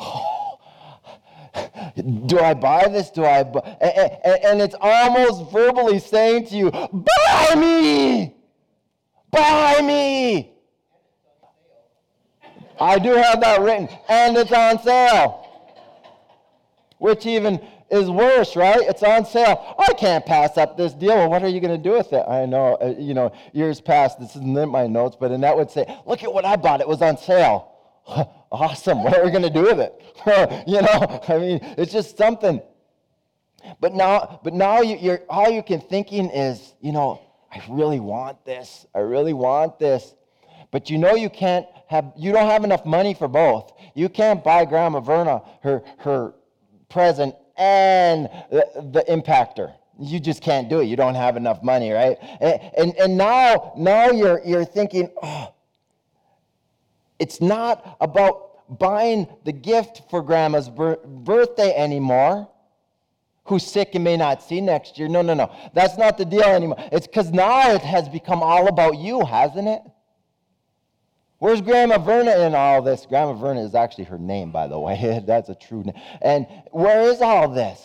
do 2.26 2.38
I 2.38 2.54
buy 2.54 2.88
this? 2.88 3.10
Do 3.10 3.24
I 3.24 3.42
buy? 3.44 3.60
And 4.44 4.60
it's 4.60 4.74
almost 4.80 5.50
verbally 5.52 5.98
saying 5.98 6.46
to 6.48 6.56
you, 6.56 6.70
buy 6.70 7.54
me! 7.56 8.36
Buy 9.30 9.80
me! 9.82 10.52
I 12.80 12.98
do 12.98 13.10
have 13.10 13.40
that 13.40 13.60
written, 13.60 13.88
and 14.08 14.36
it's 14.36 14.50
on 14.50 14.82
sale 14.82 15.41
which 17.02 17.26
even 17.26 17.60
is 17.90 18.08
worse, 18.08 18.54
right? 18.54 18.80
It's 18.82 19.02
on 19.02 19.26
sale. 19.26 19.74
I 19.76 19.92
can't 19.94 20.24
pass 20.24 20.56
up 20.56 20.76
this 20.76 20.92
deal. 20.92 21.16
Well, 21.16 21.30
what 21.30 21.42
are 21.42 21.48
you 21.48 21.58
going 21.60 21.76
to 21.76 21.82
do 21.90 21.96
with 21.96 22.12
it? 22.12 22.24
I 22.28 22.46
know, 22.46 22.78
uh, 22.80 22.94
you 22.96 23.12
know, 23.12 23.32
years 23.52 23.80
past, 23.80 24.20
this 24.20 24.36
isn't 24.36 24.56
in 24.56 24.68
my 24.68 24.86
notes, 24.86 25.16
but 25.18 25.32
Annette 25.32 25.56
would 25.56 25.68
say, 25.68 25.84
look 26.06 26.22
at 26.22 26.32
what 26.32 26.44
I 26.44 26.54
bought. 26.54 26.80
It 26.80 26.86
was 26.86 27.02
on 27.02 27.18
sale. 27.18 27.72
awesome. 28.52 29.02
What 29.02 29.18
are 29.18 29.24
we 29.24 29.32
going 29.32 29.42
to 29.42 29.50
do 29.50 29.62
with 29.62 29.80
it? 29.80 30.00
you 30.68 30.80
know, 30.80 31.20
I 31.28 31.38
mean, 31.38 31.58
it's 31.76 31.92
just 31.92 32.16
something. 32.16 32.62
But 33.80 33.94
now, 33.94 34.38
but 34.44 34.54
now 34.54 34.82
you, 34.82 35.10
are 35.10 35.22
all 35.28 35.50
you 35.50 35.64
can 35.64 35.80
thinking 35.80 36.30
is, 36.30 36.72
you 36.80 36.92
know, 36.92 37.20
I 37.50 37.60
really 37.68 37.98
want 37.98 38.44
this. 38.44 38.86
I 38.94 39.00
really 39.00 39.32
want 39.32 39.80
this. 39.80 40.14
But 40.70 40.88
you 40.88 40.98
know 40.98 41.16
you 41.16 41.30
can't 41.30 41.66
have, 41.88 42.12
you 42.16 42.30
don't 42.30 42.48
have 42.48 42.62
enough 42.62 42.86
money 42.86 43.12
for 43.12 43.26
both. 43.26 43.72
You 43.96 44.08
can't 44.08 44.44
buy 44.44 44.64
Grandma 44.66 45.00
Verna 45.00 45.42
her, 45.62 45.82
her 45.98 46.34
present, 46.92 47.34
and 47.56 48.28
the, 48.50 48.66
the 48.92 49.04
impactor. 49.08 49.74
You 50.00 50.20
just 50.20 50.42
can't 50.42 50.68
do 50.68 50.80
it. 50.80 50.84
You 50.84 50.96
don't 50.96 51.14
have 51.14 51.36
enough 51.36 51.62
money, 51.62 51.90
right? 51.90 52.18
And, 52.40 52.60
and, 52.76 52.96
and 52.96 53.16
now, 53.16 53.72
now 53.76 54.10
you're, 54.10 54.40
you're 54.44 54.64
thinking, 54.64 55.10
oh, 55.22 55.54
it's 57.18 57.40
not 57.40 57.96
about 58.00 58.78
buying 58.78 59.26
the 59.44 59.52
gift 59.52 60.02
for 60.10 60.22
grandma's 60.22 60.68
birthday 60.68 61.74
anymore 61.76 62.48
who's 63.44 63.64
sick 63.64 63.94
and 63.94 64.04
may 64.04 64.16
not 64.16 64.42
see 64.42 64.60
next 64.60 64.98
year. 64.98 65.08
No, 65.08 65.22
no, 65.22 65.34
no. 65.34 65.54
That's 65.74 65.98
not 65.98 66.16
the 66.16 66.24
deal 66.24 66.42
anymore. 66.42 66.76
It's 66.92 67.06
because 67.06 67.30
now 67.30 67.72
it 67.72 67.82
has 67.82 68.08
become 68.08 68.42
all 68.42 68.68
about 68.68 68.98
you, 68.98 69.24
hasn't 69.24 69.68
it? 69.68 69.82
Where's 71.42 71.60
Grandma 71.60 71.98
Verna 71.98 72.46
in 72.46 72.54
all 72.54 72.82
this? 72.82 73.04
Grandma 73.04 73.32
Verna 73.32 73.64
is 73.64 73.74
actually 73.74 74.04
her 74.04 74.16
name, 74.16 74.52
by 74.52 74.68
the 74.68 74.78
way. 74.78 75.20
That's 75.26 75.48
a 75.48 75.56
true 75.56 75.82
name. 75.82 76.00
And 76.20 76.46
where 76.70 77.02
is 77.10 77.20
all 77.20 77.48
this? 77.48 77.82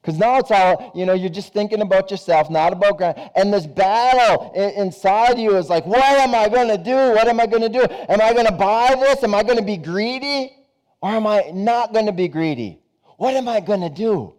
Because 0.00 0.18
now 0.18 0.38
it's 0.38 0.50
all, 0.50 0.90
you 0.96 1.06
know, 1.06 1.12
you're 1.12 1.30
just 1.30 1.52
thinking 1.52 1.80
about 1.80 2.10
yourself, 2.10 2.50
not 2.50 2.72
about 2.72 2.98
grandma. 2.98 3.28
And 3.36 3.54
this 3.54 3.68
battle 3.68 4.50
inside 4.52 5.38
you 5.38 5.56
is 5.56 5.68
like, 5.68 5.86
what 5.86 6.02
am 6.02 6.34
I 6.34 6.48
going 6.48 6.66
to 6.66 6.76
do? 6.76 6.90
What 6.90 7.28
am 7.28 7.38
I 7.38 7.46
going 7.46 7.62
to 7.62 7.68
do? 7.68 7.86
Am 8.08 8.20
I 8.20 8.32
going 8.32 8.46
to 8.46 8.52
buy 8.52 8.96
this? 8.98 9.22
Am 9.22 9.32
I 9.32 9.44
going 9.44 9.58
to 9.58 9.64
be 9.64 9.76
greedy? 9.76 10.56
Or 11.02 11.10
am 11.10 11.24
I 11.24 11.52
not 11.54 11.92
going 11.92 12.06
to 12.06 12.12
be 12.12 12.26
greedy? 12.26 12.80
What 13.16 13.34
am 13.34 13.46
I 13.46 13.60
going 13.60 13.82
to 13.82 13.88
do? 13.88 14.34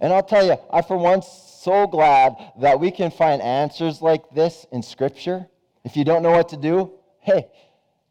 And 0.00 0.14
I'll 0.14 0.22
tell 0.22 0.46
you, 0.46 0.56
I 0.72 0.80
for 0.80 0.96
once 0.96 1.26
so 1.62 1.86
glad 1.86 2.36
that 2.58 2.80
we 2.80 2.90
can 2.90 3.10
find 3.10 3.42
answers 3.42 4.00
like 4.00 4.30
this 4.30 4.64
in 4.72 4.82
Scripture. 4.82 5.46
If 5.84 5.96
you 5.96 6.04
don't 6.04 6.22
know 6.22 6.32
what 6.32 6.48
to 6.50 6.56
do, 6.56 6.92
hey, 7.20 7.48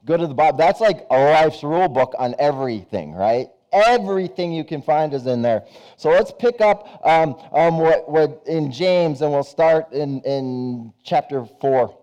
go 0.06 0.18
to 0.18 0.28
the 0.28 0.34
Bible. 0.34 0.58
That's 0.58 0.80
like 0.82 1.06
a 1.10 1.18
life's 1.32 1.64
rule 1.64 1.88
book 1.88 2.14
on 2.18 2.36
everything, 2.40 3.14
right? 3.14 3.48
Everything 3.72 4.54
you 4.54 4.64
can 4.64 4.82
find 4.82 5.14
is 5.14 5.28
in 5.28 5.42
there. 5.42 5.66
So 5.98 6.10
let's 6.10 6.32
pick 6.40 6.62
up 6.62 7.02
um, 7.04 7.36
um, 7.52 7.78
what, 7.80 8.10
what 8.10 8.44
in 8.48 8.72
James, 8.72 9.22
and 9.22 9.32
we'll 9.32 9.44
start 9.44 9.92
in, 9.92 10.22
in 10.22 10.94
chapter 11.04 11.46
4, 11.60 11.98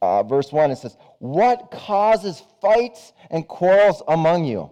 uh, 0.00 0.22
verse 0.22 0.50
1. 0.50 0.70
It 0.70 0.78
says, 0.78 0.96
What 1.18 1.70
causes 1.70 2.42
fights 2.60 3.12
and 3.30 3.46
quarrels 3.46 4.02
among 4.08 4.46
you? 4.46 4.70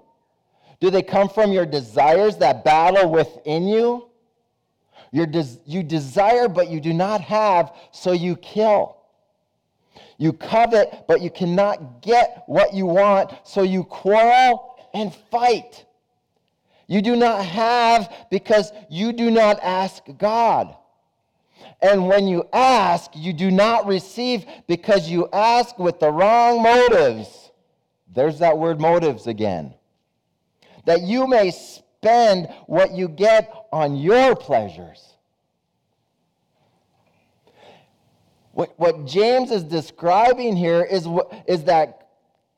Do 0.80 0.90
they 0.90 1.02
come 1.02 1.28
from 1.28 1.52
your 1.52 1.66
desires 1.66 2.38
that 2.38 2.64
battle 2.64 3.10
within 3.10 3.68
you? 3.68 4.08
Des- 5.12 5.60
you 5.66 5.82
desire, 5.82 6.48
but 6.48 6.70
you 6.70 6.80
do 6.80 6.94
not 6.94 7.20
have, 7.20 7.72
so 7.92 8.12
you 8.12 8.36
kill. 8.36 9.01
You 10.22 10.32
covet, 10.32 11.06
but 11.08 11.20
you 11.20 11.30
cannot 11.30 12.00
get 12.00 12.44
what 12.46 12.74
you 12.74 12.86
want, 12.86 13.32
so 13.42 13.62
you 13.62 13.82
quarrel 13.82 14.76
and 14.94 15.12
fight. 15.32 15.84
You 16.86 17.02
do 17.02 17.16
not 17.16 17.44
have 17.44 18.28
because 18.30 18.70
you 18.88 19.12
do 19.12 19.32
not 19.32 19.58
ask 19.64 20.04
God. 20.18 20.76
And 21.82 22.06
when 22.06 22.28
you 22.28 22.46
ask, 22.52 23.10
you 23.16 23.32
do 23.32 23.50
not 23.50 23.88
receive 23.88 24.46
because 24.68 25.08
you 25.08 25.28
ask 25.32 25.76
with 25.76 25.98
the 25.98 26.12
wrong 26.12 26.62
motives. 26.62 27.50
There's 28.14 28.38
that 28.38 28.56
word 28.56 28.80
motives 28.80 29.26
again. 29.26 29.74
That 30.84 31.02
you 31.02 31.26
may 31.26 31.50
spend 31.50 32.46
what 32.66 32.92
you 32.92 33.08
get 33.08 33.52
on 33.72 33.96
your 33.96 34.36
pleasures. 34.36 35.11
What, 38.52 38.78
what 38.78 39.06
James 39.06 39.50
is 39.50 39.64
describing 39.64 40.56
here 40.56 40.82
is, 40.82 41.08
is 41.46 41.64
that 41.64 42.08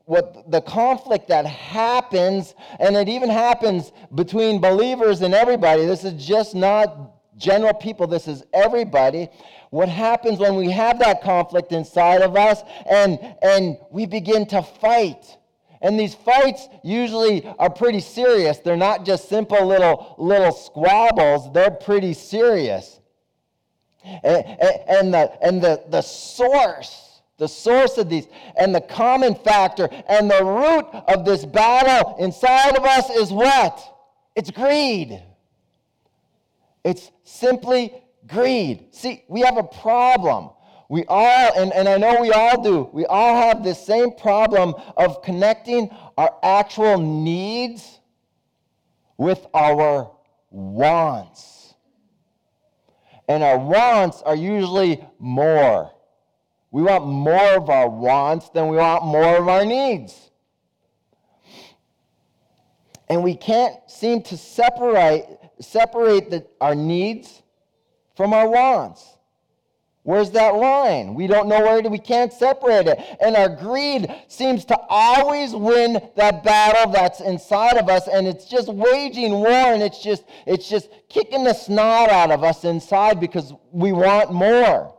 what 0.05 0.51
the 0.51 0.61
conflict 0.61 1.29
that 1.29 1.45
happens, 1.45 2.53
and 2.79 2.95
it 2.95 3.09
even 3.09 3.29
happens 3.29 3.91
between 4.13 4.61
believers 4.61 5.21
and 5.21 5.33
everybody. 5.33 5.85
This 5.85 6.03
is 6.03 6.23
just 6.23 6.53
not 6.53 7.13
general 7.37 7.73
people, 7.73 8.07
this 8.07 8.27
is 8.27 8.43
everybody. 8.53 9.29
What 9.71 9.89
happens 9.89 10.39
when 10.39 10.55
we 10.55 10.69
have 10.71 10.99
that 10.99 11.21
conflict 11.21 11.71
inside 11.71 12.21
of 12.21 12.35
us 12.35 12.61
and, 12.89 13.19
and 13.41 13.77
we 13.91 14.05
begin 14.05 14.45
to 14.47 14.61
fight? 14.61 15.37
And 15.81 15.99
these 15.99 16.15
fights 16.15 16.67
usually 16.83 17.45
are 17.59 17.69
pretty 17.69 17.99
serious. 17.99 18.59
They're 18.59 18.77
not 18.77 19.05
just 19.05 19.27
simple 19.27 19.65
little, 19.65 20.15
little 20.17 20.51
squabbles, 20.51 21.51
they're 21.51 21.71
pretty 21.71 22.13
serious. 22.13 22.99
And, 24.23 25.13
the, 25.13 25.31
and 25.41 25.61
the, 25.61 25.83
the 25.89 26.01
source, 26.01 27.21
the 27.37 27.47
source 27.47 27.97
of 27.97 28.09
these, 28.09 28.27
and 28.57 28.73
the 28.73 28.81
common 28.81 29.35
factor, 29.35 29.89
and 30.07 30.29
the 30.29 30.43
root 30.43 30.85
of 31.07 31.25
this 31.25 31.45
battle 31.45 32.15
inside 32.19 32.77
of 32.77 32.83
us 32.83 33.09
is 33.09 33.31
what? 33.31 33.81
It's 34.35 34.51
greed. 34.51 35.21
It's 36.83 37.11
simply 37.23 37.93
greed. 38.27 38.93
See, 38.93 39.23
we 39.27 39.41
have 39.41 39.57
a 39.57 39.63
problem. 39.63 40.51
We 40.87 41.03
all, 41.07 41.51
and, 41.57 41.73
and 41.73 41.87
I 41.87 41.97
know 41.97 42.21
we 42.21 42.31
all 42.31 42.61
do, 42.61 42.89
we 42.93 43.05
all 43.07 43.35
have 43.35 43.63
this 43.63 43.83
same 43.83 44.11
problem 44.11 44.75
of 44.95 45.23
connecting 45.23 45.89
our 46.15 46.35
actual 46.43 46.99
needs 46.99 47.99
with 49.17 49.45
our 49.53 50.11
wants. 50.51 51.64
And 53.27 53.43
our 53.43 53.57
wants 53.57 54.21
are 54.21 54.35
usually 54.35 55.03
more. 55.19 55.91
We 56.71 56.83
want 56.83 57.05
more 57.05 57.55
of 57.55 57.69
our 57.69 57.89
wants 57.89 58.49
than 58.49 58.67
we 58.67 58.77
want 58.77 59.05
more 59.05 59.37
of 59.37 59.47
our 59.47 59.65
needs. 59.65 60.29
And 63.07 63.23
we 63.23 63.35
can't 63.35 63.75
seem 63.87 64.21
to 64.23 64.37
separate, 64.37 65.25
separate 65.59 66.29
the, 66.29 66.45
our 66.59 66.75
needs 66.75 67.41
from 68.15 68.33
our 68.33 68.49
wants. 68.49 69.14
Where's 70.05 70.29
that 70.31 70.53
line? 70.53 71.15
We 71.15 71.25
don't 71.25 71.47
know 71.47 71.61
where 71.61 71.81
to, 71.81 71.89
we 71.89 71.97
can't 71.97 72.31
separate 72.31 72.85
it. 72.85 72.99
And 73.19 73.35
our 73.35 73.49
greed 73.49 74.07
seems 74.27 74.63
to 74.65 74.77
always 74.87 75.55
win 75.55 75.99
that 76.15 76.43
battle 76.43 76.91
that's 76.91 77.21
inside 77.21 77.77
of 77.77 77.89
us, 77.89 78.07
and 78.07 78.27
it's 78.27 78.45
just 78.45 78.67
waging 78.67 79.31
war, 79.31 79.49
and 79.49 79.81
it's 79.81 80.03
just 80.03 80.23
it's 80.45 80.69
just 80.69 80.89
kicking 81.09 81.43
the 81.43 81.55
snot 81.55 82.09
out 82.09 82.29
of 82.29 82.43
us 82.43 82.63
inside 82.65 83.19
because 83.19 83.51
we 83.71 83.93
want 83.93 84.31
more. 84.31 84.93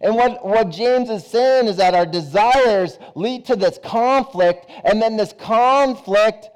And 0.00 0.14
what, 0.14 0.46
what 0.46 0.70
James 0.70 1.10
is 1.10 1.26
saying 1.26 1.66
is 1.66 1.78
that 1.78 1.94
our 1.94 2.06
desires 2.06 3.00
lead 3.16 3.46
to 3.46 3.56
this 3.56 3.80
conflict, 3.82 4.70
and 4.84 5.02
then 5.02 5.16
this 5.16 5.32
conflict 5.32 6.50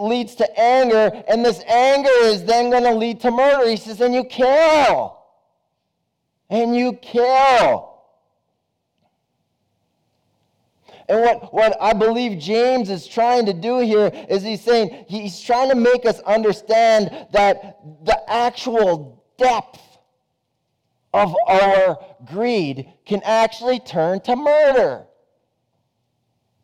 leads 0.00 0.34
to 0.34 0.60
anger, 0.60 1.12
and 1.28 1.44
this 1.44 1.62
anger 1.68 2.10
is 2.22 2.42
then 2.42 2.70
going 2.70 2.82
to 2.82 2.94
lead 2.94 3.20
to 3.20 3.30
murder. 3.30 3.70
He 3.70 3.76
says, 3.76 4.00
and 4.00 4.12
you 4.12 4.24
kill 4.24 5.17
and 6.50 6.76
you 6.76 6.94
kill. 6.94 7.88
And 11.08 11.22
what, 11.22 11.54
what 11.54 11.76
I 11.80 11.94
believe 11.94 12.38
James 12.38 12.90
is 12.90 13.06
trying 13.06 13.46
to 13.46 13.54
do 13.54 13.78
here 13.78 14.10
is 14.28 14.42
he's 14.42 14.60
saying, 14.60 15.06
he's 15.08 15.40
trying 15.40 15.70
to 15.70 15.74
make 15.74 16.04
us 16.04 16.20
understand 16.20 17.28
that 17.32 17.78
the 18.04 18.30
actual 18.30 19.24
depth 19.38 19.80
of 21.14 21.34
our 21.46 21.98
greed 22.26 22.92
can 23.06 23.22
actually 23.24 23.80
turn 23.80 24.20
to 24.20 24.36
murder. 24.36 25.06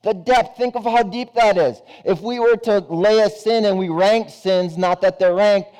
The 0.02 0.12
depth, 0.12 0.58
think 0.58 0.76
of 0.76 0.84
how 0.84 1.02
deep 1.02 1.32
that 1.34 1.56
is. 1.56 1.80
If 2.04 2.20
we 2.20 2.38
were 2.38 2.56
to 2.58 2.80
lay 2.90 3.20
a 3.20 3.30
sin 3.30 3.64
and 3.64 3.78
we 3.78 3.88
rank 3.88 4.28
sins, 4.28 4.76
not 4.76 5.00
that 5.00 5.18
they're 5.18 5.34
ranked, 5.34 5.70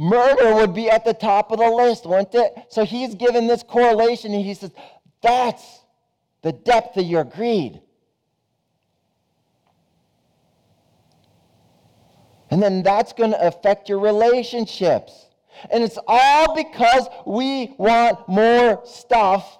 murder 0.00 0.54
would 0.54 0.72
be 0.74 0.88
at 0.88 1.04
the 1.04 1.12
top 1.12 1.52
of 1.52 1.58
the 1.58 1.68
list, 1.68 2.06
wouldn't 2.06 2.34
it? 2.34 2.54
So 2.70 2.86
he's 2.86 3.14
given 3.14 3.46
this 3.46 3.62
correlation 3.62 4.32
and 4.32 4.42
he 4.42 4.54
says, 4.54 4.72
that's 5.20 5.82
the 6.40 6.52
depth 6.52 6.96
of 6.96 7.04
your 7.04 7.22
greed. 7.22 7.82
And 12.50 12.62
then 12.62 12.82
that's 12.82 13.12
going 13.12 13.32
to 13.32 13.46
affect 13.46 13.90
your 13.90 13.98
relationships. 13.98 15.26
And 15.70 15.84
it's 15.84 15.98
all 16.08 16.54
because 16.54 17.06
we 17.26 17.74
want 17.76 18.26
more 18.26 18.82
stuff. 18.86 19.58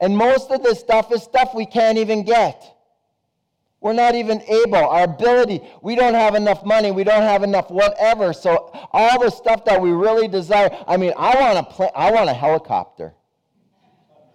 And 0.00 0.16
most 0.16 0.50
of 0.50 0.64
this 0.64 0.80
stuff 0.80 1.12
is 1.12 1.22
stuff 1.22 1.54
we 1.54 1.64
can't 1.64 1.96
even 1.96 2.24
get. 2.24 2.74
We're 3.80 3.94
not 3.94 4.14
even 4.14 4.42
able. 4.42 4.76
Our 4.76 5.04
ability, 5.04 5.62
we 5.80 5.94
don't 5.94 6.14
have 6.14 6.34
enough 6.34 6.64
money. 6.64 6.90
We 6.90 7.02
don't 7.02 7.22
have 7.22 7.42
enough 7.42 7.70
whatever. 7.70 8.32
So 8.34 8.70
all 8.92 9.18
the 9.18 9.30
stuff 9.30 9.64
that 9.64 9.80
we 9.80 9.90
really 9.90 10.28
desire. 10.28 10.70
I 10.86 10.98
mean, 10.98 11.14
I 11.16 11.40
want 11.40 11.58
a 11.58 11.62
plane. 11.62 11.90
I 11.94 12.10
want 12.10 12.28
a 12.28 12.34
helicopter. 12.34 13.14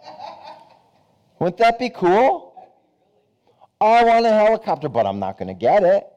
Wouldn't 1.39 1.57
that 1.57 1.77
be 1.77 1.89
cool? 1.89 2.53
I 3.79 4.03
want 4.03 4.25
a 4.25 4.29
helicopter, 4.29 4.89
but 4.89 5.05
I'm 5.05 5.19
not 5.19 5.37
going 5.37 5.49
to 5.49 5.53
get 5.53 5.83
it. 5.83 6.07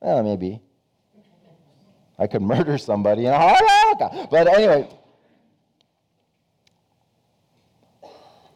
Well, 0.00 0.22
maybe. 0.22 0.62
I 2.18 2.26
could 2.26 2.42
murder 2.42 2.78
somebody 2.78 3.26
in 3.26 3.32
a 3.32 3.38
helicopter. 3.38 4.26
But 4.30 4.48
anyway, 4.48 4.88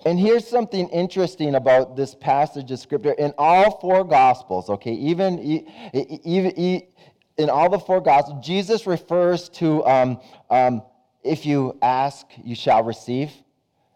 And 0.04 0.18
here's 0.18 0.46
something 0.46 0.88
interesting 0.88 1.54
about 1.54 1.96
this 1.96 2.14
passage 2.14 2.70
of 2.72 2.80
scripture. 2.80 3.12
In 3.12 3.32
all 3.38 3.78
four 3.78 4.02
gospels, 4.04 4.68
okay, 4.68 4.92
even, 4.92 5.38
even 5.92 6.82
in 7.36 7.50
all 7.50 7.70
the 7.70 7.78
four 7.78 8.00
gospels, 8.00 8.44
Jesus 8.44 8.86
refers 8.86 9.48
to 9.50 9.84
um, 9.86 10.20
um, 10.50 10.82
if 11.22 11.46
you 11.46 11.78
ask, 11.82 12.26
you 12.42 12.54
shall 12.54 12.82
receive. 12.82 13.30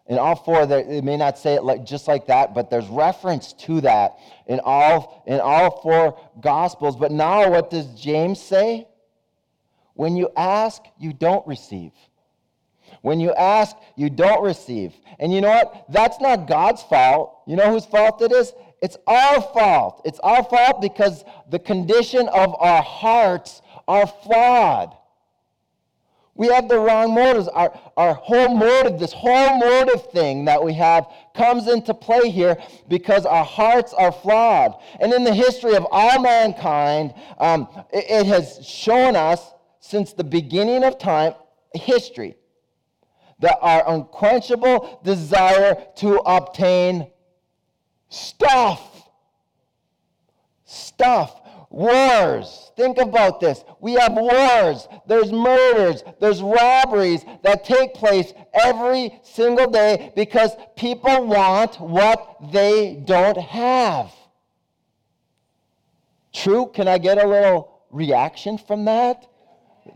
In 0.07 0.17
all 0.17 0.35
four, 0.35 0.65
they 0.65 1.01
may 1.01 1.17
not 1.17 1.37
say 1.37 1.55
it 1.55 1.63
like, 1.63 1.85
just 1.85 2.07
like 2.07 2.27
that, 2.27 2.53
but 2.53 2.69
there's 2.69 2.87
reference 2.87 3.51
to 3.53 3.81
that 3.81 4.13
in 4.47 4.61
all, 4.63 5.23
in 5.27 5.41
all 5.41 5.81
four 5.81 6.17
gospels. 6.39 6.95
But 6.95 7.11
now, 7.11 7.49
what 7.51 7.69
does 7.69 7.87
James 7.99 8.41
say? 8.41 8.87
When 9.93 10.15
you 10.15 10.29
ask, 10.37 10.81
you 10.97 11.11
don't 11.11 11.45
receive. 11.45 11.91
When 13.01 13.19
you 13.19 13.33
ask, 13.33 13.75
you 13.95 14.09
don't 14.09 14.43
receive. 14.43 14.93
And 15.19 15.33
you 15.33 15.41
know 15.41 15.49
what? 15.49 15.85
That's 15.89 16.19
not 16.19 16.47
God's 16.47 16.83
fault. 16.83 17.41
You 17.47 17.55
know 17.55 17.71
whose 17.71 17.85
fault 17.85 18.21
it 18.21 18.31
is? 18.31 18.53
It's 18.81 18.97
our 19.07 19.41
fault. 19.41 20.01
It's 20.05 20.19
our 20.19 20.43
fault 20.43 20.81
because 20.81 21.23
the 21.49 21.59
condition 21.59 22.27
of 22.29 22.55
our 22.59 22.81
hearts 22.81 23.61
are 23.87 24.07
flawed. 24.07 24.93
We 26.37 26.47
have 26.49 26.69
the 26.69 26.77
wrong 26.77 27.15
motives. 27.15 27.47
Our, 27.47 27.77
our 27.97 28.13
whole 28.13 28.55
motive, 28.55 28.99
this 28.99 29.11
whole 29.11 29.57
motive 29.57 30.11
thing 30.11 30.45
that 30.45 30.63
we 30.63 30.73
have, 30.73 31.07
comes 31.35 31.67
into 31.67 31.95
play 31.95 32.29
here 32.29 32.57
because 32.87 33.25
our 33.25 33.43
hearts 33.43 33.93
are 33.93 34.11
flawed. 34.11 34.75
And 34.99 35.11
in 35.11 35.23
the 35.23 35.33
history 35.33 35.75
of 35.75 35.87
all 35.89 36.21
mankind, 36.21 37.15
um, 37.39 37.67
it, 37.91 38.05
it 38.07 38.25
has 38.27 38.65
shown 38.65 39.15
us 39.15 39.51
since 39.79 40.13
the 40.13 40.23
beginning 40.23 40.83
of 40.83 40.99
time, 40.99 41.33
history, 41.73 42.35
that 43.39 43.57
our 43.61 43.87
unquenchable 43.87 44.99
desire 45.03 45.75
to 45.97 46.17
obtain 46.25 47.07
stuff. 48.09 49.09
Stuff. 50.65 51.41
Wars. 51.69 52.71
Think 52.77 52.97
about 52.97 53.39
this. 53.39 53.63
We 53.79 53.93
have 53.93 54.13
wars. 54.13 54.87
There's 55.05 55.31
murders. 55.31 56.03
There's 56.19 56.41
robberies 56.41 57.25
that 57.43 57.65
take 57.65 57.93
place 57.93 58.33
every 58.53 59.19
single 59.23 59.69
day 59.69 60.11
because 60.15 60.51
people 60.75 61.27
want 61.27 61.79
what 61.79 62.51
they 62.51 62.95
don't 63.05 63.37
have. 63.37 64.11
True? 66.33 66.71
Can 66.73 66.87
I 66.87 66.97
get 66.97 67.23
a 67.23 67.27
little 67.27 67.81
reaction 67.91 68.57
from 68.57 68.85
that? 68.85 69.27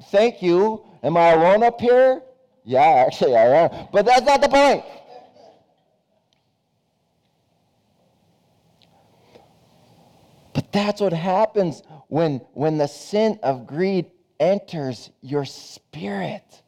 Thank 0.09 0.41
you. 0.41 0.85
Am 1.03 1.15
I 1.17 1.31
alone 1.31 1.63
up 1.63 1.79
here? 1.79 2.21
Yeah, 2.63 3.05
actually, 3.05 3.35
I 3.35 3.45
am. 3.65 3.87
But 3.91 4.05
that's 4.05 4.25
not 4.25 4.41
the 4.41 4.49
point. 4.49 4.83
But 10.53 10.71
that's 10.71 11.01
what 11.01 11.13
happens 11.13 11.81
when, 12.07 12.39
when 12.53 12.77
the 12.77 12.87
sin 12.87 13.39
of 13.41 13.65
greed 13.65 14.11
enters 14.39 15.09
your 15.21 15.45
spirit. 15.45 16.61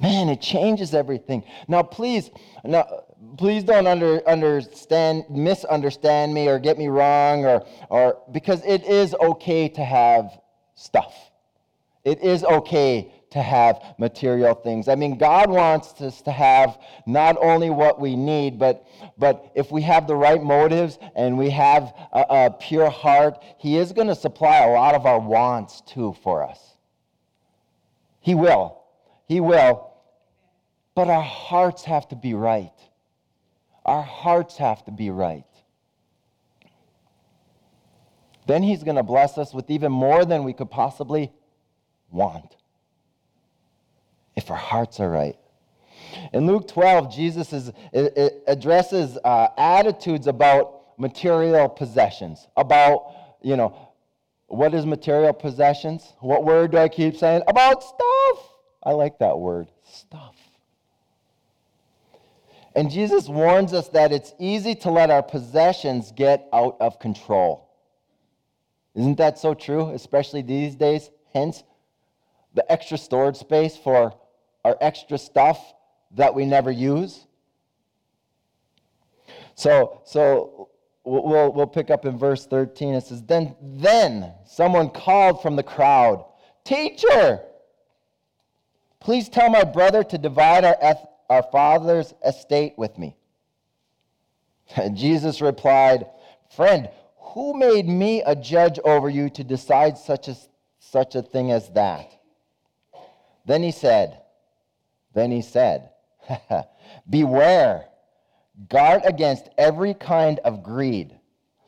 Man, 0.00 0.28
it 0.28 0.40
changes 0.40 0.94
everything. 0.94 1.44
Now, 1.68 1.82
please, 1.82 2.30
now, 2.64 3.04
please 3.36 3.64
don't 3.64 3.86
under, 3.86 4.26
understand, 4.26 5.24
misunderstand 5.28 6.32
me 6.32 6.48
or 6.48 6.58
get 6.58 6.78
me 6.78 6.88
wrong, 6.88 7.44
or, 7.44 7.66
or 7.90 8.22
because 8.32 8.64
it 8.64 8.84
is 8.84 9.14
okay 9.14 9.68
to 9.68 9.84
have 9.84 10.38
stuff. 10.74 11.29
It 12.04 12.22
is 12.22 12.44
okay 12.44 13.12
to 13.30 13.42
have 13.42 13.80
material 13.98 14.54
things. 14.54 14.88
I 14.88 14.96
mean, 14.96 15.16
God 15.16 15.50
wants 15.50 16.00
us 16.00 16.20
to 16.22 16.32
have 16.32 16.78
not 17.06 17.36
only 17.40 17.70
what 17.70 18.00
we 18.00 18.16
need, 18.16 18.58
but, 18.58 18.86
but 19.18 19.52
if 19.54 19.70
we 19.70 19.82
have 19.82 20.06
the 20.06 20.16
right 20.16 20.42
motives 20.42 20.98
and 21.14 21.38
we 21.38 21.50
have 21.50 21.92
a, 22.12 22.24
a 22.28 22.50
pure 22.50 22.90
heart, 22.90 23.42
He 23.58 23.76
is 23.76 23.92
going 23.92 24.08
to 24.08 24.16
supply 24.16 24.58
a 24.58 24.70
lot 24.70 24.94
of 24.94 25.06
our 25.06 25.20
wants 25.20 25.80
too 25.82 26.16
for 26.22 26.42
us. 26.42 26.58
He 28.20 28.34
will. 28.34 28.82
He 29.26 29.40
will. 29.40 29.92
But 30.94 31.08
our 31.08 31.22
hearts 31.22 31.84
have 31.84 32.08
to 32.08 32.16
be 32.16 32.34
right. 32.34 32.72
Our 33.84 34.02
hearts 34.02 34.56
have 34.56 34.84
to 34.86 34.90
be 34.90 35.10
right. 35.10 35.44
then 38.46 38.64
He's 38.64 38.82
going 38.82 38.96
to 38.96 39.04
bless 39.04 39.38
us 39.38 39.54
with 39.54 39.70
even 39.70 39.92
more 39.92 40.24
than 40.24 40.42
we 40.42 40.52
could 40.52 40.70
possibly 40.70 41.32
want 42.10 42.56
if 44.36 44.50
our 44.50 44.56
hearts 44.56 45.00
are 45.00 45.10
right. 45.10 45.36
In 46.32 46.46
Luke 46.46 46.66
12, 46.68 47.14
Jesus 47.14 47.52
is, 47.52 47.72
addresses 48.46 49.18
uh, 49.24 49.48
attitudes 49.58 50.26
about 50.26 50.98
material 50.98 51.68
possessions, 51.68 52.48
about, 52.56 53.12
you 53.42 53.56
know, 53.56 53.88
what 54.46 54.74
is 54.74 54.84
material 54.84 55.32
possessions? 55.32 56.14
What 56.20 56.44
word 56.44 56.72
do 56.72 56.78
I 56.78 56.88
keep 56.88 57.16
saying? 57.16 57.42
About 57.46 57.82
stuff. 57.82 58.50
I 58.82 58.92
like 58.92 59.18
that 59.18 59.38
word, 59.38 59.68
stuff. 59.84 60.34
And 62.74 62.90
Jesus 62.90 63.28
warns 63.28 63.72
us 63.72 63.88
that 63.88 64.12
it's 64.12 64.32
easy 64.38 64.74
to 64.76 64.90
let 64.90 65.10
our 65.10 65.22
possessions 65.22 66.12
get 66.12 66.48
out 66.52 66.76
of 66.80 66.98
control. 66.98 67.68
Isn't 68.94 69.18
that 69.18 69.38
so 69.38 69.54
true, 69.54 69.90
especially 69.90 70.42
these 70.42 70.74
days? 70.74 71.10
Hence, 71.32 71.62
the 72.54 72.70
extra 72.70 72.98
storage 72.98 73.36
space 73.36 73.76
for 73.76 74.14
our 74.64 74.76
extra 74.80 75.18
stuff 75.18 75.74
that 76.12 76.34
we 76.34 76.44
never 76.44 76.70
use. 76.70 77.26
So, 79.54 80.00
so 80.04 80.70
we'll, 81.04 81.52
we'll 81.52 81.66
pick 81.66 81.90
up 81.90 82.04
in 82.04 82.18
verse 82.18 82.46
13. 82.46 82.94
It 82.94 83.04
says, 83.04 83.22
then, 83.22 83.54
then 83.60 84.32
someone 84.46 84.90
called 84.90 85.42
from 85.42 85.56
the 85.56 85.62
crowd, 85.62 86.24
Teacher, 86.64 87.40
please 89.00 89.28
tell 89.28 89.48
my 89.50 89.64
brother 89.64 90.04
to 90.04 90.18
divide 90.18 90.64
our, 90.64 90.76
our 91.28 91.42
father's 91.50 92.14
estate 92.24 92.74
with 92.76 92.98
me. 92.98 93.16
And 94.76 94.96
Jesus 94.96 95.40
replied, 95.40 96.06
Friend, 96.54 96.88
who 97.16 97.54
made 97.54 97.88
me 97.88 98.22
a 98.22 98.36
judge 98.36 98.78
over 98.84 99.08
you 99.08 99.30
to 99.30 99.44
decide 99.44 99.96
such 99.98 100.28
a, 100.28 100.36
such 100.78 101.14
a 101.14 101.22
thing 101.22 101.50
as 101.50 101.70
that? 101.70 102.19
Then 103.50 103.64
he 103.64 103.72
said, 103.72 104.20
Then 105.12 105.32
he 105.32 105.42
said, 105.42 105.90
Beware, 107.10 107.86
guard 108.68 109.02
against 109.04 109.48
every 109.58 109.92
kind 109.92 110.38
of 110.44 110.62
greed. 110.62 111.18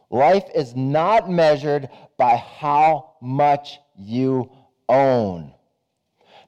Life 0.08 0.44
is 0.54 0.76
not 0.76 1.28
measured 1.28 1.88
by 2.16 2.36
how 2.36 3.14
much 3.20 3.80
you 3.98 4.52
own. 4.88 5.54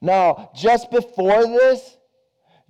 Now, 0.01 0.53
just 0.55 0.93
before 0.93 1.43
this, 1.49 1.97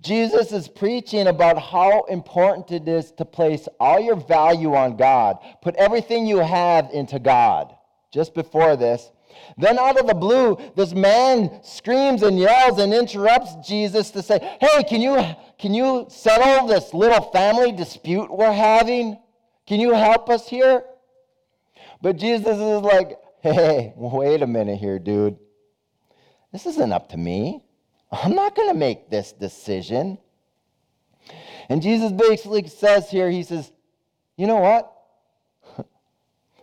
Jesus 0.00 0.50
is 0.50 0.66
preaching 0.66 1.26
about 1.26 1.58
how 1.58 2.04
important 2.04 2.70
it 2.70 2.88
is 2.88 3.12
to 3.18 3.26
place 3.26 3.68
all 3.78 4.00
your 4.00 4.16
value 4.16 4.74
on 4.74 4.96
God, 4.96 5.36
put 5.60 5.76
everything 5.76 6.26
you 6.26 6.38
have 6.38 6.88
into 6.94 7.18
God. 7.18 7.74
Just 8.10 8.32
before 8.32 8.74
this, 8.74 9.10
then, 9.56 9.78
out 9.78 9.98
of 10.00 10.06
the 10.06 10.14
blue, 10.14 10.58
this 10.74 10.92
man 10.92 11.60
screams 11.62 12.22
and 12.22 12.38
yells 12.38 12.78
and 12.78 12.92
interrupts 12.92 13.54
Jesus 13.66 14.10
to 14.12 14.22
say, 14.22 14.38
Hey, 14.60 14.82
can 14.84 15.00
you, 15.00 15.22
can 15.58 15.72
you 15.74 16.06
settle 16.08 16.66
this 16.66 16.92
little 16.92 17.30
family 17.30 17.70
dispute 17.70 18.30
we're 18.30 18.52
having? 18.52 19.18
Can 19.66 19.80
you 19.80 19.92
help 19.92 20.28
us 20.28 20.48
here? 20.48 20.82
But 22.02 22.16
Jesus 22.16 22.56
is 22.56 22.82
like, 22.82 23.16
Hey, 23.40 23.92
wait 23.96 24.42
a 24.42 24.46
minute 24.46 24.78
here, 24.78 24.98
dude. 24.98 25.36
This 26.52 26.66
isn't 26.66 26.92
up 26.92 27.10
to 27.10 27.16
me. 27.16 27.64
I'm 28.10 28.34
not 28.34 28.56
going 28.56 28.68
to 28.68 28.78
make 28.78 29.10
this 29.10 29.32
decision. 29.32 30.18
And 31.68 31.80
Jesus 31.80 32.12
basically 32.12 32.66
says 32.68 33.08
here, 33.08 33.30
He 33.30 33.44
says, 33.44 33.70
You 34.36 34.48
know 34.48 34.56
what? 34.56 35.86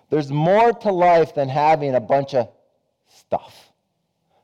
There's 0.10 0.30
more 0.30 0.74
to 0.74 0.92
life 0.92 1.36
than 1.36 1.48
having 1.48 1.96
a 1.96 2.02
bunch 2.02 2.34
of 2.34 2.50
stuff. 3.32 3.72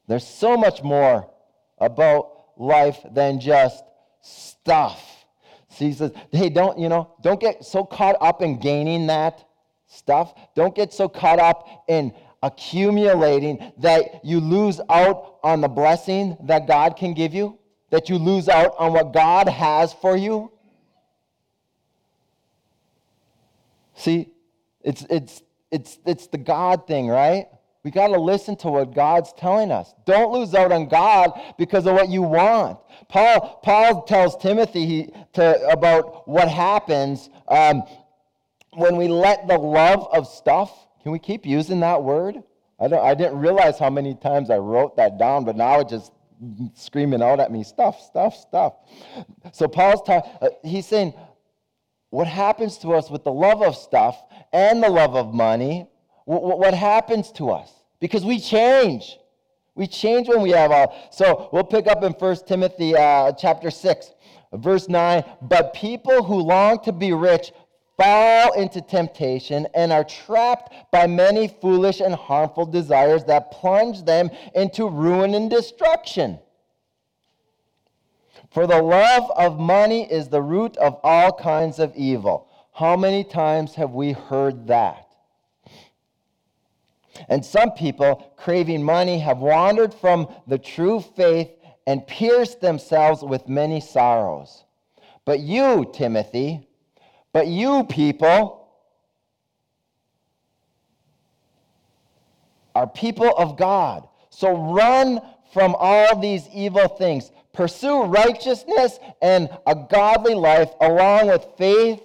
There's 0.08 0.26
so 0.26 0.56
much 0.56 0.82
more 0.82 1.30
about 1.78 2.32
life 2.56 2.98
than 3.12 3.42
just 3.42 3.84
stuff. 4.22 5.26
So 5.68 5.84
he 5.84 5.92
says, 5.92 6.12
hey, 6.32 6.48
don't, 6.48 6.80
you 6.80 6.88
know, 6.88 7.14
don't 7.22 7.40
get 7.40 7.66
so 7.66 7.84
caught 7.84 8.16
up 8.22 8.42
in 8.42 8.62
gaining 8.62 9.08
that 9.08 9.44
stuff. 9.88 10.34
Don't 10.56 10.74
get 10.74 10.94
so 10.94 11.10
caught 11.10 11.40
up 11.40 11.84
in 11.90 12.14
accumulating 12.42 13.74
that 13.80 14.24
you 14.24 14.40
lose 14.40 14.80
out 14.90 15.40
on 15.44 15.60
the 15.60 15.68
blessing 15.68 16.38
that 16.44 16.66
God 16.66 16.96
can 16.96 17.14
give 17.14 17.34
you, 17.34 17.60
that 17.90 18.08
you 18.08 18.18
lose 18.18 18.48
out 18.48 18.74
on 18.80 18.94
what 18.94 19.12
God 19.12 19.50
has 19.50 19.92
for 19.92 20.16
you. 20.16 20.50
See, 23.96 24.30
it's, 24.82 25.06
it's, 25.10 25.42
it's, 25.72 26.00
it's 26.06 26.28
the 26.28 26.38
God 26.38 26.88
thing, 26.88 27.10
right? 27.10 27.48
We 27.88 27.92
got 27.92 28.10
to 28.10 28.20
listen 28.20 28.58
to 28.58 28.68
what 28.68 28.94
God's 28.94 29.32
telling 29.38 29.72
us. 29.72 29.96
Don't 30.06 30.34
lose 30.34 30.54
out 30.54 30.74
on 30.74 30.90
God 30.90 31.32
because 31.58 31.88
of 31.88 31.94
what 31.94 32.10
you 32.10 32.22
want. 32.22 32.80
Paul, 33.08 33.62
Paul 33.64 34.04
tells 34.04 34.36
Timothy 34.36 34.86
he, 34.86 35.10
to, 35.36 35.70
about 35.70 36.28
what 36.28 36.50
happens 36.50 37.30
um, 37.48 37.84
when 38.74 38.98
we 38.98 39.08
let 39.08 39.48
the 39.48 39.58
love 39.58 40.06
of 40.12 40.28
stuff. 40.28 40.70
Can 41.02 41.14
we 41.14 41.20
keep 41.20 41.46
using 41.46 41.80
that 41.80 42.04
word? 42.04 42.44
I, 42.78 42.90
don't, 42.90 43.02
I 43.02 43.14
didn't 43.14 43.40
realize 43.40 43.80
how 43.80 43.90
many 43.90 44.16
times 44.16 44.50
I 44.50 44.58
wrote 44.58 44.98
that 44.98 45.18
down, 45.18 45.46
but 45.46 45.56
now 45.56 45.80
it 45.80 45.88
just 45.88 46.12
screaming 46.74 47.22
out 47.22 47.40
at 47.40 47.54
me 47.54 47.64
stuff, 47.64 48.02
stuff, 48.02 48.36
stuff. 48.36 48.74
So 49.54 49.70
Paul's 49.70 50.02
ta- 50.02 50.24
uh, 50.42 50.50
he's 50.62 50.88
saying, 50.88 51.14
what 52.10 52.28
happens 52.28 52.80
to 52.80 52.90
us 52.96 53.10
with 53.10 53.24
the 53.24 53.32
love 53.32 53.62
of 53.62 53.78
stuff 53.78 54.22
and 54.52 54.84
the 54.84 54.90
love 54.90 55.16
of 55.16 55.34
money? 55.34 55.88
What 56.26 56.74
happens 56.74 57.32
to 57.38 57.52
us? 57.52 57.72
Because 58.00 58.24
we 58.26 58.40
change. 58.40 59.18
We 59.76 59.88
change 59.88 60.28
when 60.28 60.42
we 60.42 60.52
have 60.52 60.72
all. 60.72 61.10
So 61.12 61.50
we'll 61.52 61.64
pick 61.64 61.88
up 61.88 62.04
in 62.04 62.14
1 62.14 62.38
Timothy 62.48 62.96
uh, 62.96 63.32
chapter 63.34 63.70
6, 63.70 64.12
verse 64.54 64.90
9. 64.90 65.24
But 65.42 65.74
people 65.74 66.24
who 66.24 66.36
long 66.36 66.84
to 66.84 66.92
be 66.92 67.14
rich 67.14 67.52
fall 67.98 68.54
into 68.54 68.82
temptation 68.82 69.68
and 69.74 69.92
are 69.92 70.04
trapped 70.04 70.74
by 70.92 71.08
many 71.08 71.48
foolish 71.48 72.00
and 72.00 72.14
harmful 72.14 72.66
desires 72.66 73.24
that 73.26 73.52
plunge 73.52 74.04
them 74.04 74.30
into 74.56 74.88
ruin 74.88 75.34
and 75.34 75.50
destruction. 75.50 76.40
For 78.52 78.66
the 78.66 78.82
love 78.82 79.30
of 79.36 79.60
money 79.60 80.10
is 80.12 80.30
the 80.30 80.42
root 80.42 80.78
of 80.78 81.00
all 81.04 81.32
kinds 81.34 81.80
of 81.80 81.94
evil. 81.96 82.48
How 82.74 82.96
many 82.96 83.24
times 83.24 83.76
have 83.76 83.92
we 83.92 84.14
heard 84.14 84.68
that? 84.68 85.07
And 87.30 87.44
some 87.44 87.72
people, 87.72 88.34
craving 88.38 88.84
money, 88.84 89.20
have 89.20 89.40
wandered 89.40 89.94
from 89.94 90.28
the 90.48 90.58
true 90.58 91.00
faith 91.00 91.50
and 91.86 92.06
pierced 92.06 92.62
themselves 92.62 93.24
with 93.24 93.48
many 93.48 93.80
sorrows. 93.80 94.64
But 95.26 95.40
you, 95.40 95.90
Timothy, 95.94 96.68
but 97.34 97.48
you 97.48 97.84
people 97.86 98.70
are 102.76 102.88
people 102.88 103.34
of 103.38 103.58
God. 103.58 104.08
So 104.30 104.74
run 104.74 105.20
from 105.52 105.76
all 105.80 106.20
these 106.20 106.48
evil 106.54 106.88
things. 106.88 107.32
Pursue 107.54 108.04
righteousness 108.04 109.00
and 109.22 109.50
a 109.66 109.74
godly 109.74 110.36
life, 110.36 110.70
along 110.80 111.28
with 111.28 111.46
faith, 111.58 112.02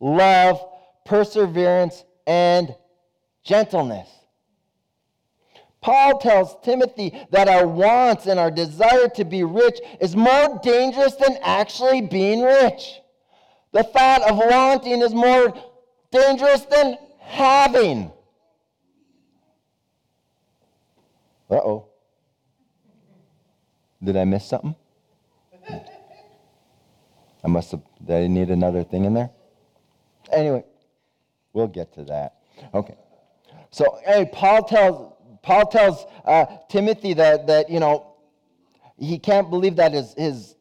love, 0.00 0.60
perseverance, 1.04 2.04
and 2.26 2.74
gentleness. 3.44 4.08
Paul 5.80 6.18
tells 6.18 6.56
Timothy 6.62 7.18
that 7.30 7.48
our 7.48 7.66
wants 7.66 8.26
and 8.26 8.38
our 8.38 8.50
desire 8.50 9.08
to 9.14 9.24
be 9.24 9.44
rich 9.44 9.78
is 10.00 10.14
more 10.14 10.60
dangerous 10.62 11.14
than 11.14 11.38
actually 11.42 12.02
being 12.02 12.42
rich. 12.42 13.00
The 13.72 13.84
thought 13.84 14.22
of 14.28 14.36
wanting 14.36 15.00
is 15.00 15.14
more 15.14 15.54
dangerous 16.10 16.62
than 16.62 16.98
having. 17.20 18.12
Uh 21.50 21.54
oh. 21.54 21.86
Did 24.02 24.16
I 24.16 24.24
miss 24.24 24.46
something? 24.46 24.74
I 27.42 27.48
must 27.48 27.70
have, 27.70 27.80
did 28.04 28.16
I 28.16 28.26
need 28.26 28.50
another 28.50 28.84
thing 28.84 29.06
in 29.06 29.14
there? 29.14 29.30
Anyway, 30.30 30.64
we'll 31.54 31.68
get 31.68 31.92
to 31.94 32.04
that. 32.04 32.36
Okay. 32.74 32.96
So, 33.70 33.98
hey, 34.04 34.28
Paul 34.30 34.64
tells 34.64 35.14
Paul 35.42 35.66
tells 35.66 36.04
uh, 36.24 36.46
Timothy 36.68 37.14
that, 37.14 37.46
that, 37.46 37.70
you 37.70 37.80
know, 37.80 38.14
he 38.98 39.18
can't 39.18 39.48
believe 39.48 39.76
that 39.76 39.92
his, 39.92 40.14
his 40.14 40.54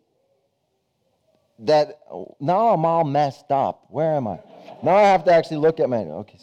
that 1.59 1.99
now 2.39 2.69
I'm 2.69 2.85
all 2.85 3.03
messed 3.03 3.51
up. 3.51 3.85
Where 3.89 4.15
am 4.15 4.27
I? 4.27 4.39
Now 4.81 4.95
I 4.95 5.03
have 5.03 5.25
to 5.25 5.33
actually 5.33 5.57
look 5.57 5.79
at 5.79 5.89
my 5.89 5.97
okay. 5.97 6.37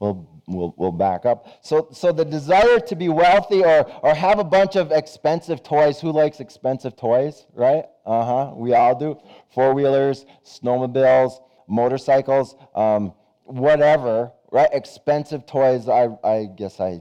We'll, 0.00 0.26
we'll, 0.46 0.74
we'll 0.78 0.92
back 0.92 1.26
up. 1.26 1.46
So, 1.62 1.88
so 1.92 2.10
the 2.10 2.24
desire 2.24 2.80
to 2.80 2.96
be 2.96 3.10
wealthy 3.10 3.62
or, 3.62 3.88
or 4.02 4.14
have 4.14 4.38
a 4.38 4.44
bunch 4.44 4.74
of 4.76 4.92
expensive 4.92 5.62
toys. 5.62 6.00
Who 6.00 6.10
likes 6.10 6.40
expensive 6.40 6.96
toys, 6.96 7.46
right? 7.54 7.84
Uh 8.06 8.24
huh. 8.24 8.52
We 8.54 8.72
all 8.72 8.98
do. 8.98 9.20
Four 9.50 9.74
wheelers, 9.74 10.24
snowmobiles, 10.42 11.34
motorcycles, 11.68 12.56
um, 12.74 13.12
whatever 13.44 14.32
right? 14.50 14.68
Expensive 14.72 15.46
toys. 15.46 15.88
I, 15.88 16.08
I 16.24 16.46
guess 16.56 16.80
I 16.80 17.00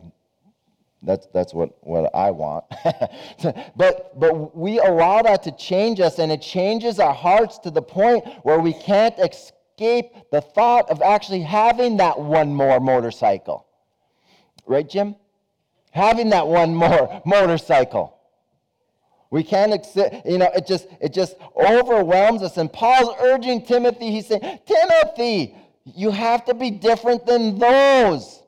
that's, 1.02 1.28
that's 1.34 1.54
what, 1.54 1.78
what 1.82 2.14
I 2.14 2.32
want. 2.32 2.66
but, 3.78 4.20
but 4.20 4.56
we 4.56 4.80
allow 4.80 5.22
that 5.22 5.44
to 5.44 5.52
change 5.52 6.00
us, 6.00 6.20
and 6.20 6.32
it 6.32 6.42
changes 6.42 7.00
our 7.00 7.14
hearts 7.14 7.58
to 7.60 7.72
the 7.72 7.82
point 7.82 8.26
where 8.44 8.60
we 8.60 8.74
can't 8.74 9.18
escape 9.20 10.12
the 10.32 10.42
thought 10.42 10.90
of 10.90 11.02
actually 11.02 11.42
having 11.42 11.98
that 11.98 12.20
one 12.20 12.54
more 12.54 12.80
motorcycle. 12.80 13.66
Right, 14.66 14.88
Jim? 14.88 15.16
Having 15.92 16.32
that 16.32 16.48
one 16.48 16.76
more 16.76 17.22
motorcycle. 17.26 18.16
We 19.32 19.44
can't 19.44 19.74
accept, 19.74 20.26
you 20.26 20.40
know, 20.40 20.50
it 20.56 20.66
just 20.66 20.88
it 21.00 21.14
just 21.14 21.36
overwhelms 21.56 22.42
us. 22.42 22.58
And 22.58 22.72
Paul's 22.72 23.16
urging 23.22 23.64
Timothy, 23.64 24.10
he's 24.10 24.28
saying, 24.28 24.60
Timothy, 24.66 25.56
you 25.96 26.12
have 26.12 26.46
to 26.46 26.54
be 26.54 26.72
different 26.72 27.26
than 27.26 27.60
those. 27.60 28.42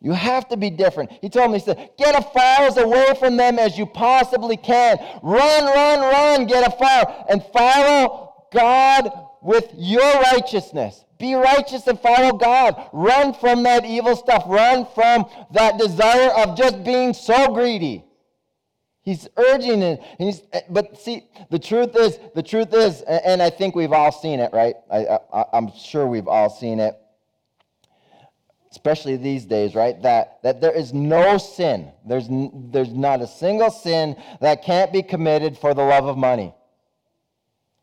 You 0.00 0.12
have 0.12 0.48
to 0.48 0.56
be 0.56 0.70
different. 0.70 1.12
He 1.20 1.28
told 1.28 1.52
me, 1.52 1.58
he 1.58 1.64
said, 1.64 1.90
get 1.98 2.14
as 2.14 2.24
far 2.32 2.84
away 2.84 3.14
from 3.18 3.36
them 3.36 3.58
as 3.58 3.76
you 3.76 3.84
possibly 3.84 4.56
can. 4.56 4.96
Run, 5.22 5.64
run, 5.64 6.00
run, 6.00 6.46
get 6.46 6.66
as 6.66 6.78
far 6.78 7.26
and 7.28 7.44
follow 7.52 8.46
God 8.52 9.10
with 9.42 9.70
your 9.76 10.20
righteousness. 10.32 11.04
Be 11.18 11.34
righteous 11.34 11.86
and 11.86 12.00
follow 12.00 12.32
God. 12.38 12.88
Run 12.94 13.34
from 13.34 13.62
that 13.64 13.84
evil 13.84 14.16
stuff. 14.16 14.44
Run 14.46 14.86
from 14.94 15.26
that 15.52 15.78
desire 15.78 16.30
of 16.30 16.56
just 16.56 16.82
being 16.82 17.12
so 17.12 17.52
greedy. 17.52 18.04
He's 19.02 19.28
urging 19.36 19.82
it. 19.82 20.02
He's, 20.18 20.42
eh, 20.52 20.60
but 20.68 20.98
see, 20.98 21.24
the 21.50 21.58
truth 21.58 21.96
is, 21.96 22.18
the 22.34 22.42
truth 22.42 22.74
is, 22.74 23.00
and 23.02 23.42
I 23.42 23.50
think 23.50 23.74
we've 23.74 23.92
all 23.92 24.12
seen 24.12 24.40
it, 24.40 24.52
right? 24.52 24.74
I, 24.90 25.18
I, 25.32 25.44
I'm 25.52 25.72
sure 25.74 26.06
we've 26.06 26.28
all 26.28 26.50
seen 26.50 26.80
it 26.80 26.96
especially 28.70 29.16
these 29.16 29.44
days, 29.44 29.74
right? 29.74 30.00
That, 30.02 30.42
that 30.42 30.60
there 30.60 30.72
is 30.72 30.94
no 30.94 31.38
sin. 31.38 31.90
There's, 32.06 32.28
there's 32.30 32.92
not 32.92 33.20
a 33.20 33.26
single 33.26 33.70
sin 33.70 34.16
that 34.40 34.64
can't 34.64 34.92
be 34.92 35.02
committed 35.02 35.58
for 35.58 35.74
the 35.74 35.82
love 35.82 36.06
of 36.06 36.16
money. 36.16 36.54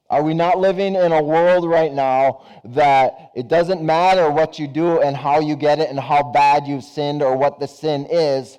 Are 0.10 0.24
we 0.24 0.34
not 0.34 0.58
living 0.58 0.96
in 0.96 1.12
a 1.12 1.22
world 1.22 1.70
right 1.70 1.92
now 1.92 2.46
that 2.64 3.32
it 3.36 3.50
doesn't 3.50 3.82
matter 3.82 4.32
what 4.32 4.58
you 4.58 4.66
do 4.66 5.02
and 5.02 5.18
how 5.18 5.42
you 5.42 5.58
get 5.58 5.80
it 5.80 5.90
and 5.90 6.00
how 6.00 6.24
bad 6.24 6.66
you've 6.66 6.86
sinned 6.86 7.22
or 7.22 7.36
what 7.36 7.60
the 7.60 7.68
sin 7.68 8.08
is, 8.10 8.58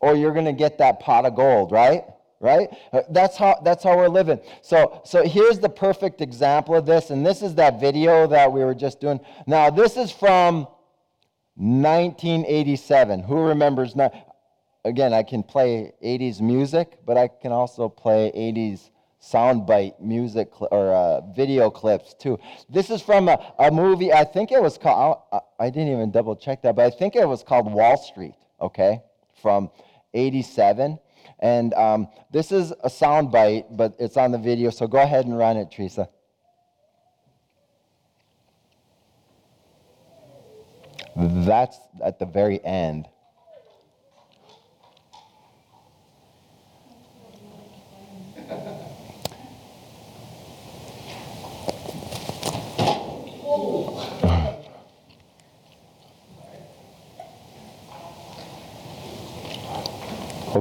or 0.00 0.14
you're 0.14 0.32
going 0.32 0.46
to 0.46 0.52
get 0.52 0.78
that 0.78 1.00
pot 1.00 1.24
of 1.26 1.36
gold, 1.36 1.72
right? 1.72 2.04
right? 2.40 2.68
Uh, 2.92 3.02
that's 3.10 3.36
how 3.36 3.60
that's 3.62 3.84
how 3.84 3.96
we're 3.96 4.08
living. 4.08 4.40
So 4.62 5.02
so 5.04 5.22
here's 5.22 5.58
the 5.58 5.68
perfect 5.68 6.20
example 6.20 6.74
of 6.74 6.86
this 6.86 7.10
and 7.10 7.24
this 7.24 7.42
is 7.42 7.54
that 7.56 7.80
video 7.80 8.26
that 8.26 8.50
we 8.52 8.64
were 8.64 8.74
just 8.74 9.00
doing. 9.00 9.20
Now 9.46 9.70
this 9.70 9.96
is 9.96 10.10
from 10.10 10.66
1987 11.56 13.22
who 13.22 13.42
remembers 13.42 13.94
now 13.94 14.10
again 14.86 15.12
i 15.12 15.22
can 15.22 15.42
play 15.42 15.92
80s 16.02 16.40
music 16.40 16.96
but 17.04 17.18
i 17.18 17.28
can 17.28 17.52
also 17.52 17.86
play 17.86 18.32
80s 18.34 18.88
soundbite 19.20 20.00
music 20.00 20.48
or 20.58 20.94
uh, 20.94 21.20
video 21.32 21.68
clips 21.68 22.14
too. 22.14 22.38
This 22.70 22.88
is 22.88 23.02
from 23.02 23.28
a, 23.28 23.52
a 23.58 23.70
movie 23.70 24.10
i 24.10 24.24
think 24.24 24.52
it 24.52 24.62
was 24.62 24.78
called 24.78 25.18
I, 25.30 25.40
I 25.58 25.68
didn't 25.68 25.92
even 25.92 26.10
double 26.10 26.34
check 26.34 26.62
that 26.62 26.76
but 26.76 26.86
i 26.86 26.90
think 26.90 27.14
it 27.14 27.28
was 27.28 27.42
called 27.42 27.70
wall 27.70 27.98
street 27.98 28.36
okay? 28.60 29.02
From 29.42 29.70
87 30.14 30.98
and 31.40 31.72
um, 31.74 32.08
this 32.30 32.52
is 32.52 32.72
a 32.84 32.90
sound 32.90 33.32
bite, 33.32 33.64
but 33.74 33.96
it's 33.98 34.16
on 34.16 34.30
the 34.30 34.38
video, 34.38 34.70
so 34.70 34.86
go 34.86 34.98
ahead 34.98 35.24
and 35.24 35.36
run 35.36 35.56
it, 35.56 35.70
Teresa. 35.70 36.08
That's 41.16 41.78
at 42.04 42.18
the 42.18 42.26
very 42.26 42.64
end. 42.64 43.08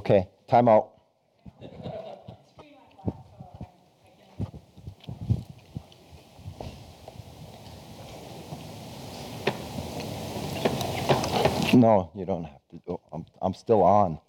Okay. 0.10 0.28
Time 0.48 0.68
out. 0.68 0.90
No, 11.76 12.10
you 12.16 12.26
don't 12.26 12.44
have 12.46 12.60
to. 12.72 12.82
Oh, 12.88 13.00
I'm, 13.14 13.26
I'm 13.40 13.54
still 13.54 13.84
on. 13.84 14.20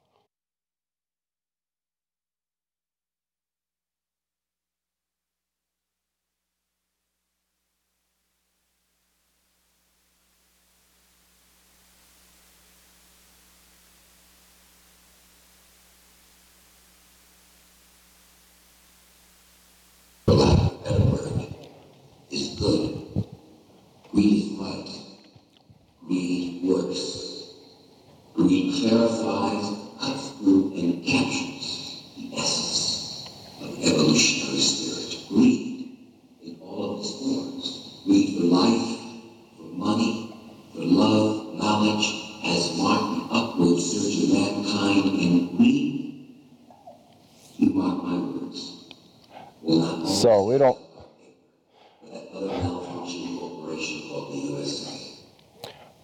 we 50.50 50.58
don't. 50.58 50.78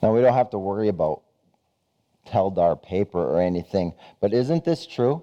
Now, 0.03 0.15
we 0.15 0.21
don't 0.21 0.35
have 0.47 0.51
to 0.53 0.59
worry 0.59 0.89
about 0.89 1.23
Teldar 2.27 2.81
paper 2.81 3.19
or 3.19 3.41
anything, 3.41 3.95
but 4.21 4.33
isn't 4.33 4.65
this 4.65 4.87
true? 4.87 5.23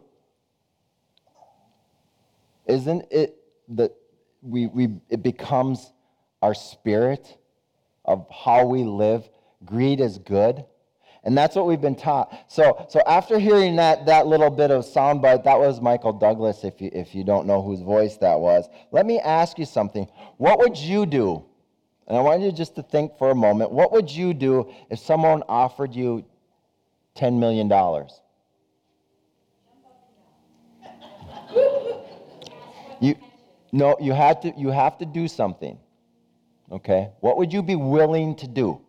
Isn't 2.65 3.05
it 3.12 3.38
that 3.69 3.93
we, 4.41 4.67
we, 4.67 4.89
it 5.09 5.23
becomes 5.23 5.91
our 6.41 6.53
spirit 6.53 7.38
of 8.05 8.27
how 8.29 8.65
we 8.65 8.83
live? 8.83 9.29
Greed 9.65 10.01
is 10.01 10.17
good. 10.17 10.65
And 11.25 11.38
that's 11.38 11.55
what 11.55 11.67
we've 11.67 11.79
been 11.79 11.95
taught. 11.95 12.33
So, 12.49 12.86
so 12.89 13.01
after 13.07 13.39
hearing 13.39 13.77
that, 13.77 14.05
that 14.07 14.27
little 14.27 14.49
bit 14.49 14.71
of 14.71 14.86
soundbite, 14.86 15.45
that 15.45 15.57
was 15.57 15.79
Michael 15.79 16.12
Douglas, 16.12 16.65
if 16.65 16.81
you, 16.81 16.89
if 16.93 17.15
you 17.15 17.23
don't 17.23 17.47
know 17.47 17.62
whose 17.62 17.79
voice 17.79 18.17
that 18.17 18.39
was. 18.39 18.67
Let 18.91 19.05
me 19.05 19.19
ask 19.19 19.57
you 19.57 19.65
something. 19.65 20.07
What 20.36 20.59
would 20.59 20.77
you 20.77 21.05
do? 21.05 21.45
And 22.08 22.18
I 22.18 22.22
want 22.22 22.42
you 22.42 22.52
just 22.52 22.76
to 22.76 22.84
think 22.84 23.18
for 23.18 23.32
a 23.32 23.36
moment. 23.36 23.72
What 23.72 23.92
would 23.92 24.12
you 24.12 24.34
do 24.34 24.70
if 24.89 25.00
someone 25.00 25.44
offered 25.48 25.96
you 25.96 26.26
$10 27.16 27.39
million? 27.39 27.70
you, 33.00 33.16
no, 33.72 33.96
you, 34.00 34.13
had 34.13 34.42
to, 34.42 34.54
you 34.58 34.70
have 34.70 34.98
to 34.98 35.06
do 35.06 35.28
something. 35.28 35.78
Okay? 36.72 37.12
What 37.20 37.38
would 37.38 37.54
you 37.54 37.62
be 37.62 37.76
willing 37.76 38.36
to 38.38 38.48
do? 38.48 38.82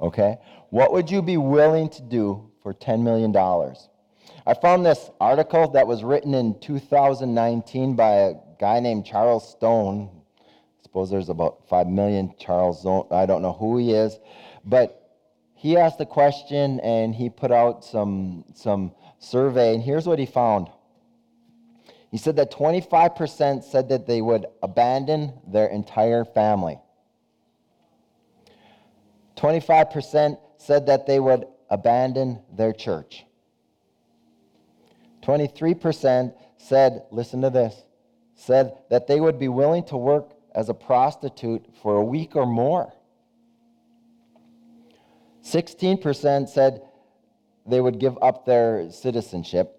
Okay? 0.00 0.36
What 0.70 0.92
would 0.92 1.10
you 1.10 1.22
be 1.22 1.36
willing 1.36 1.88
to 1.90 2.02
do 2.02 2.50
for 2.62 2.74
$10 2.74 3.02
million? 3.02 3.34
I 4.46 4.54
found 4.54 4.84
this 4.84 5.10
article 5.20 5.68
that 5.72 5.86
was 5.86 6.04
written 6.04 6.34
in 6.34 6.58
2019 6.60 7.96
by 7.96 8.10
a 8.12 8.34
guy 8.58 8.80
named 8.80 9.06
Charles 9.06 9.48
Stone. 9.48 10.15
Suppose 10.96 11.10
there's 11.10 11.28
about 11.28 11.68
5 11.68 11.88
million 11.88 12.32
Charles 12.38 12.80
Stone. 12.80 13.08
I 13.10 13.26
don't 13.26 13.42
know 13.42 13.52
who 13.52 13.76
he 13.76 13.92
is. 13.92 14.18
But 14.64 15.12
he 15.54 15.76
asked 15.76 15.98
the 15.98 16.06
question 16.06 16.80
and 16.80 17.14
he 17.14 17.28
put 17.28 17.52
out 17.52 17.84
some, 17.84 18.46
some 18.54 18.92
survey, 19.18 19.74
and 19.74 19.82
here's 19.82 20.06
what 20.06 20.18
he 20.18 20.24
found. 20.24 20.70
He 22.10 22.16
said 22.16 22.36
that 22.36 22.50
25% 22.50 23.62
said 23.62 23.90
that 23.90 24.06
they 24.06 24.22
would 24.22 24.46
abandon 24.62 25.34
their 25.46 25.66
entire 25.66 26.24
family. 26.24 26.78
25% 29.36 30.38
said 30.56 30.86
that 30.86 31.06
they 31.06 31.20
would 31.20 31.44
abandon 31.68 32.40
their 32.50 32.72
church. 32.72 33.26
23% 35.22 36.32
said, 36.56 37.02
listen 37.10 37.42
to 37.42 37.50
this, 37.50 37.84
said 38.34 38.78
that 38.88 39.06
they 39.06 39.20
would 39.20 39.38
be 39.38 39.48
willing 39.48 39.84
to 39.84 39.98
work 39.98 40.35
as 40.56 40.68
a 40.70 40.74
prostitute 40.74 41.64
for 41.82 41.96
a 41.96 42.04
week 42.04 42.34
or 42.34 42.46
more. 42.46 42.92
16% 45.44 46.48
said 46.48 46.82
they 47.66 47.80
would 47.80 48.00
give 48.00 48.18
up 48.20 48.46
their 48.46 48.90
citizenship, 48.90 49.78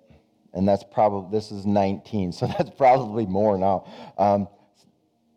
and 0.54 0.68
that's 0.68 0.84
probably, 0.94 1.38
this 1.38 1.52
is 1.52 1.66
19, 1.66 2.32
so 2.40 2.48
that's 2.48 2.70
probably 2.70 3.26
more 3.26 3.58
now. 3.58 3.86
Um, 4.18 4.48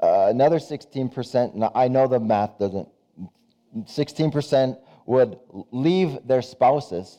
uh, 0.01 0.29
another 0.31 0.59
16%, 0.59 1.55
now 1.55 1.73
I 1.75 1.89
know 1.89 2.07
the 2.07 2.21
math 2.21 2.59
doesn't, 2.59 2.89
16% 3.77 4.79
would 5.07 5.39
leave 5.73 6.19
their 6.27 6.43
spouses 6.43 7.19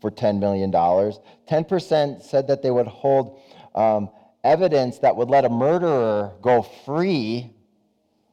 for 0.00 0.10
$10 0.10 0.38
million. 0.38 0.70
10% 0.70 2.22
said 2.22 2.48
that 2.48 2.62
they 2.62 2.70
would 2.70 2.86
hold 2.86 3.40
um, 3.74 4.10
evidence 4.44 4.98
that 4.98 5.16
would 5.16 5.30
let 5.30 5.44
a 5.44 5.48
murderer 5.48 6.32
go 6.42 6.62
free. 6.62 7.54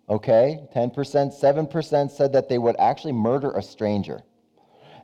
Okay, 0.09 0.67
10%. 0.75 0.93
7% 0.95 2.11
said 2.11 2.33
that 2.33 2.49
they 2.49 2.57
would 2.57 2.75
actually 2.79 3.13
murder 3.13 3.51
a 3.51 3.61
stranger. 3.61 4.23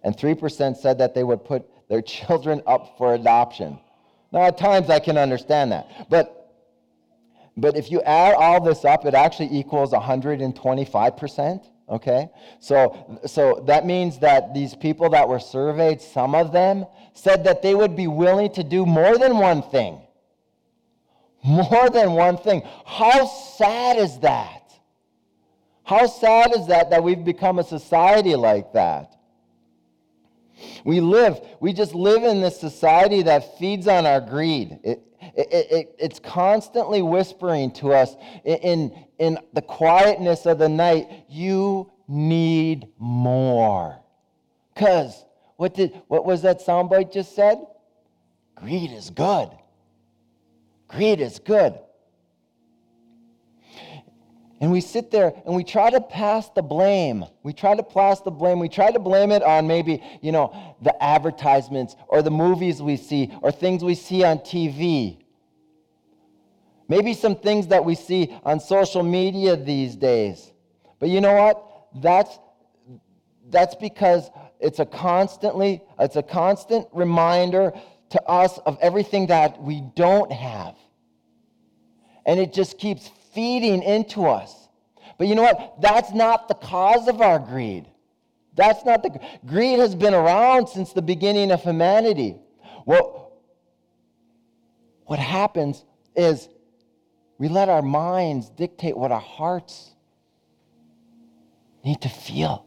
And 0.04 0.18
3% 0.18 0.78
said 0.78 0.98
that 0.98 1.14
they 1.14 1.24
would 1.24 1.46
put 1.46 1.66
their 1.90 2.02
children 2.16 2.62
up 2.66 2.98
for 2.98 3.14
adoption. 3.14 3.80
Now, 4.32 4.44
at 4.44 4.58
times 4.58 4.90
I 4.90 5.00
can 5.00 5.18
understand 5.18 5.72
that. 5.72 6.10
But 6.10 6.46
but 7.58 7.78
if 7.78 7.90
you 7.90 8.02
add 8.02 8.34
all 8.36 8.62
this 8.62 8.84
up, 8.84 9.06
it 9.06 9.14
actually 9.14 9.50
equals 9.58 9.92
125%. 9.92 11.66
Okay? 11.88 12.30
So, 12.60 13.22
so 13.26 13.64
that 13.68 13.86
means 13.86 14.20
that 14.20 14.54
these 14.54 14.76
people 14.76 15.10
that 15.12 15.30
were 15.30 15.40
surveyed, 15.40 16.02
some 16.02 16.36
of 16.36 16.52
them 16.52 16.86
said 17.14 17.44
that 17.46 17.62
they 17.62 17.76
would 17.76 17.96
be 17.96 18.08
willing 18.08 18.52
to 18.54 18.64
do 18.64 18.86
more 18.86 19.18
than 19.18 19.38
one 19.38 19.62
thing. 19.62 20.02
More 21.44 21.90
than 21.90 22.14
one 22.14 22.38
thing. 22.38 22.64
How 22.86 23.28
sad 23.28 23.98
is 23.98 24.20
that? 24.20 24.65
How 25.86 26.08
sad 26.08 26.52
is 26.56 26.68
that 26.68 26.90
that 26.90 27.04
we've 27.04 27.24
become 27.24 27.60
a 27.60 27.64
society 27.64 28.36
like 28.36 28.74
that? 28.74 29.16
We 30.84 31.00
live, 31.00 31.40
we 31.60 31.74
just 31.74 31.94
live 31.94 32.24
in 32.24 32.42
this 32.42 32.60
society 32.60 33.22
that 33.22 33.60
feeds 33.60 33.88
on 33.88 34.08
our 34.08 34.20
greed. 34.20 34.80
It, 34.84 35.02
it, 35.36 35.48
it, 35.52 35.96
it's 36.00 36.20
constantly 36.20 37.04
whispering 37.04 37.72
to 37.74 37.94
us 37.94 38.16
in, 38.44 38.92
in 39.20 39.38
the 39.54 39.62
quietness 39.62 40.48
of 40.48 40.58
the 40.58 40.70
night, 40.70 41.26
you 41.30 41.92
need 42.08 42.88
more. 42.98 44.00
Because 44.74 45.24
what, 45.58 45.76
did, 45.76 46.02
what 46.08 46.26
was 46.26 46.42
that 46.42 46.66
soundbite 46.66 47.14
just 47.14 47.36
said? 47.36 47.60
Greed 48.56 48.92
is 48.92 49.12
good. 49.12 49.50
Greed 50.88 51.22
is 51.22 51.38
good. 51.40 51.78
And 54.62 54.72
we 54.72 54.80
sit 54.80 55.12
there 55.12 55.34
and 55.46 55.54
we 55.54 55.64
try 55.64 55.90
to 55.90 56.00
pass 56.00 56.50
the 56.50 56.62
blame. 56.62 57.26
We 57.44 57.52
try 57.52 57.76
to 57.76 57.84
pass 57.84 58.22
the 58.22 58.32
blame. 58.32 58.60
We 58.60 58.70
try 58.70 58.90
to 58.90 59.00
blame 59.00 59.32
it 59.32 59.44
on 59.44 59.68
maybe, 59.68 60.02
you 60.22 60.32
know, 60.32 60.76
the 60.82 61.04
advertisements 61.04 61.96
or 62.08 62.22
the 62.22 62.32
movies 62.32 62.82
we 62.82 62.96
see 62.96 63.34
or 63.42 63.52
things 63.52 63.84
we 63.84 63.96
see 63.96 64.24
on 64.24 64.40
TV. 64.40 65.18
Maybe 66.88 67.14
some 67.14 67.36
things 67.36 67.68
that 67.68 67.84
we 67.84 67.96
see 67.96 68.34
on 68.44 68.60
social 68.60 69.04
media 69.04 69.58
these 69.58 69.96
days. 69.96 70.52
But 71.00 71.10
you 71.10 71.20
know 71.20 71.34
what? 71.34 71.64
That's 71.96 72.40
that's 73.50 73.76
because 73.76 74.30
it's 74.60 74.80
a 74.80 74.86
constantly 74.86 75.82
it's 76.00 76.16
a 76.16 76.24
constant 76.24 76.88
reminder 76.94 77.74
to 78.12 78.24
us 78.24 78.58
of 78.60 78.78
everything 78.82 79.28
that 79.28 79.62
we 79.62 79.82
don't 79.96 80.32
have. 80.32 80.76
And 82.26 82.40
it 82.40 82.54
just 82.54 82.78
keeps 82.78 83.12
feeding 83.36 83.84
into 83.84 84.26
us. 84.26 84.70
But 85.18 85.28
you 85.28 85.36
know 85.36 85.44
what? 85.44 85.82
That's 85.82 86.12
not 86.14 86.48
the 86.48 86.56
cause 86.56 87.08
of 87.08 87.22
our 87.22 87.38
greed. 87.38 87.86
That's 88.56 88.86
not 88.86 89.04
the 89.04 89.20
greed 89.46 89.80
has 89.80 89.94
been 89.94 90.14
around 90.14 90.68
since 90.68 90.94
the 90.94 91.02
beginning 91.02 91.52
of 91.52 91.62
humanity. 91.62 92.38
Well, 92.86 93.34
what 95.06 95.20
happens 95.20 95.84
is 96.16 96.50
we 97.38 97.50
let 97.50 97.70
our 97.70 97.82
minds 97.82 98.50
dictate 98.50 98.98
what 98.98 99.12
our 99.12 99.20
hearts 99.20 99.92
need 101.84 102.02
to 102.02 102.10
feel. 102.10 102.66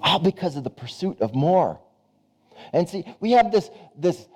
All 0.00 0.18
because 0.18 0.56
of 0.56 0.64
the 0.64 0.70
pursuit 0.70 1.20
of 1.20 1.34
more. 1.34 1.80
And 2.72 2.88
see, 2.88 3.04
we 3.20 3.32
have 3.32 3.52
this, 3.52 3.70
this, 3.96 4.26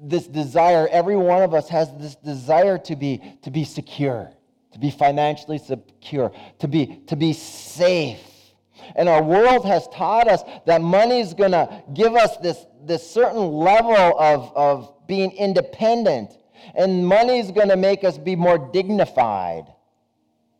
this 0.00 0.26
desire, 0.26 0.88
every 0.90 1.16
one 1.16 1.42
of 1.42 1.54
us 1.54 1.68
has 1.68 1.94
this 1.98 2.16
desire 2.16 2.78
to 2.78 2.96
be, 2.96 3.22
to 3.42 3.50
be 3.50 3.64
secure, 3.64 4.32
to 4.72 4.78
be 4.78 4.90
financially 4.90 5.58
secure, 5.58 6.32
to 6.58 6.68
be, 6.68 7.02
to 7.06 7.16
be 7.16 7.32
safe. 7.32 8.20
And 8.96 9.08
our 9.08 9.22
world 9.22 9.64
has 9.66 9.86
taught 9.88 10.28
us 10.28 10.42
that 10.66 10.80
money 10.80 11.20
is 11.20 11.34
going 11.34 11.52
to 11.52 11.82
give 11.94 12.14
us 12.14 12.36
this, 12.38 12.66
this 12.82 13.08
certain 13.08 13.52
level 13.52 14.18
of, 14.18 14.52
of 14.56 15.06
being 15.06 15.32
independent. 15.32 16.36
And 16.74 17.06
money 17.06 17.38
is 17.38 17.50
going 17.50 17.68
to 17.68 17.76
make 17.76 18.04
us 18.04 18.18
be 18.18 18.36
more 18.36 18.58
dignified. 18.72 19.64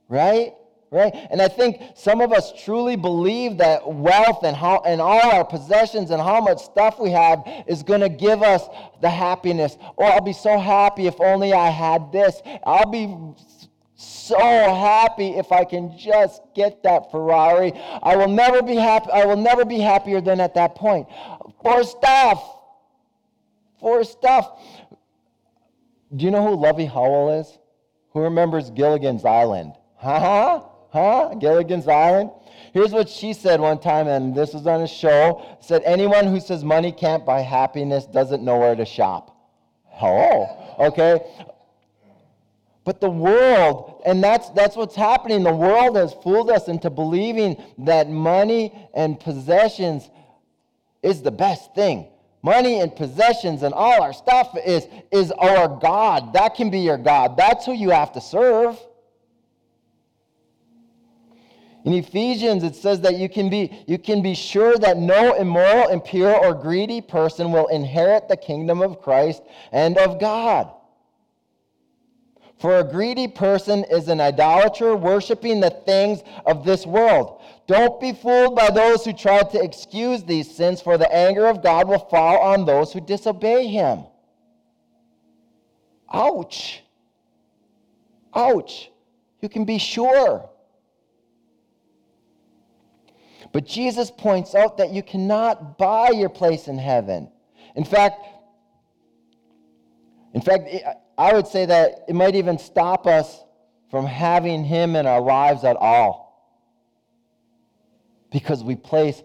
Right? 0.08 0.54
Right? 0.90 1.14
And 1.30 1.40
I 1.40 1.48
think 1.48 1.80
some 1.94 2.20
of 2.20 2.32
us 2.32 2.52
truly 2.64 2.96
believe 2.96 3.58
that 3.58 3.86
wealth 3.86 4.42
and 4.42 4.56
how 4.56 4.82
and 4.84 5.00
all 5.00 5.30
our 5.32 5.44
possessions 5.44 6.10
and 6.10 6.20
how 6.20 6.40
much 6.40 6.58
stuff 6.58 6.98
we 6.98 7.10
have 7.10 7.42
is 7.66 7.82
going 7.82 8.00
to 8.00 8.08
give 8.08 8.42
us 8.42 8.66
the 9.00 9.10
happiness. 9.10 9.76
Oh, 9.96 10.04
I'll 10.04 10.20
be 10.20 10.32
so 10.32 10.58
happy 10.58 11.06
if 11.06 11.20
only 11.20 11.52
I 11.52 11.70
had 11.70 12.10
this. 12.10 12.40
I'll 12.64 12.90
be 12.90 13.14
so 13.94 14.38
happy 14.38 15.30
if 15.30 15.52
I 15.52 15.64
can 15.64 15.96
just 15.96 16.42
get 16.54 16.82
that 16.82 17.10
Ferrari. 17.10 17.72
I 18.02 18.16
will 18.16 18.28
never 18.28 18.62
be 18.62 18.74
happy. 18.74 19.10
I 19.12 19.26
will 19.26 19.36
never 19.36 19.64
be 19.64 19.78
happier 19.78 20.20
than 20.20 20.40
at 20.40 20.54
that 20.54 20.74
point. 20.74 21.06
For 21.62 21.84
stuff. 21.84 22.42
For 23.78 24.02
stuff. 24.02 24.50
Do 26.16 26.24
you 26.24 26.32
know 26.32 26.46
who 26.46 26.56
Lovey 26.56 26.86
Howell 26.86 27.40
is? 27.40 27.58
Who 28.12 28.20
remembers 28.20 28.70
Gilligan's 28.70 29.24
Island? 29.24 29.74
Huh? 30.02 30.62
Huh? 30.92 31.34
Gilligan's 31.38 31.86
Island? 31.86 32.30
Here's 32.72 32.92
what 32.92 33.08
she 33.08 33.32
said 33.32 33.60
one 33.60 33.80
time, 33.80 34.06
and 34.06 34.34
this 34.34 34.52
was 34.52 34.66
on 34.66 34.82
a 34.82 34.88
show. 34.88 35.44
Said, 35.60 35.82
anyone 35.84 36.26
who 36.26 36.40
says 36.40 36.64
money 36.64 36.92
can't 36.92 37.26
buy 37.26 37.40
happiness 37.40 38.06
doesn't 38.06 38.44
know 38.44 38.58
where 38.58 38.76
to 38.76 38.84
shop. 38.84 39.36
Oh, 40.00 40.76
okay. 40.78 41.20
But 42.84 43.00
the 43.00 43.10
world, 43.10 44.02
and 44.06 44.22
that's, 44.22 44.50
that's 44.50 44.76
what's 44.76 44.96
happening, 44.96 45.42
the 45.42 45.54
world 45.54 45.96
has 45.96 46.14
fooled 46.22 46.50
us 46.50 46.68
into 46.68 46.90
believing 46.90 47.62
that 47.78 48.08
money 48.08 48.88
and 48.94 49.18
possessions 49.18 50.08
is 51.02 51.22
the 51.22 51.30
best 51.30 51.74
thing. 51.74 52.06
Money 52.42 52.80
and 52.80 52.94
possessions 52.94 53.62
and 53.62 53.74
all 53.74 54.02
our 54.02 54.12
stuff 54.12 54.56
is, 54.64 54.86
is 55.12 55.30
our 55.32 55.68
God. 55.68 56.32
That 56.32 56.54
can 56.54 56.70
be 56.70 56.80
your 56.80 56.96
God. 56.96 57.36
That's 57.36 57.66
who 57.66 57.72
you 57.72 57.90
have 57.90 58.12
to 58.12 58.20
serve. 58.20 58.78
In 61.84 61.94
Ephesians, 61.94 62.62
it 62.62 62.74
says 62.74 63.00
that 63.00 63.16
you 63.16 63.28
can, 63.28 63.48
be, 63.48 63.84
you 63.86 63.98
can 63.98 64.20
be 64.22 64.34
sure 64.34 64.76
that 64.78 64.98
no 64.98 65.34
immoral, 65.34 65.88
impure, 65.88 66.36
or 66.36 66.52
greedy 66.52 67.00
person 67.00 67.52
will 67.52 67.68
inherit 67.68 68.28
the 68.28 68.36
kingdom 68.36 68.82
of 68.82 69.00
Christ 69.00 69.42
and 69.72 69.96
of 69.96 70.20
God. 70.20 70.70
For 72.58 72.78
a 72.78 72.84
greedy 72.84 73.26
person 73.26 73.84
is 73.90 74.08
an 74.08 74.20
idolater, 74.20 74.94
worshiping 74.94 75.60
the 75.60 75.70
things 75.70 76.22
of 76.44 76.66
this 76.66 76.84
world. 76.84 77.40
Don't 77.66 77.98
be 77.98 78.12
fooled 78.12 78.54
by 78.54 78.68
those 78.68 79.02
who 79.02 79.14
try 79.14 79.40
to 79.40 79.62
excuse 79.62 80.22
these 80.22 80.54
sins, 80.54 80.82
for 80.82 80.98
the 80.98 81.10
anger 81.10 81.46
of 81.46 81.62
God 81.62 81.88
will 81.88 81.98
fall 81.98 82.38
on 82.40 82.66
those 82.66 82.92
who 82.92 83.00
disobey 83.00 83.66
him. 83.66 84.04
Ouch. 86.12 86.82
Ouch. 88.34 88.90
You 89.40 89.48
can 89.48 89.64
be 89.64 89.78
sure. 89.78 90.50
But 93.52 93.66
Jesus 93.66 94.10
points 94.10 94.54
out 94.54 94.78
that 94.78 94.90
you 94.90 95.02
cannot 95.02 95.76
buy 95.76 96.10
your 96.10 96.28
place 96.28 96.68
in 96.68 96.78
heaven. 96.78 97.30
In 97.74 97.84
fact, 97.84 98.24
in 100.32 100.40
fact, 100.40 100.68
I 101.18 101.32
would 101.32 101.46
say 101.46 101.66
that 101.66 102.04
it 102.08 102.14
might 102.14 102.36
even 102.36 102.58
stop 102.58 103.06
us 103.06 103.42
from 103.90 104.06
having 104.06 104.64
him 104.64 104.94
in 104.94 105.06
our 105.06 105.20
lives 105.20 105.64
at 105.64 105.76
all. 105.76 106.30
Because 108.30 108.62
we 108.62 108.76
place 108.76 109.20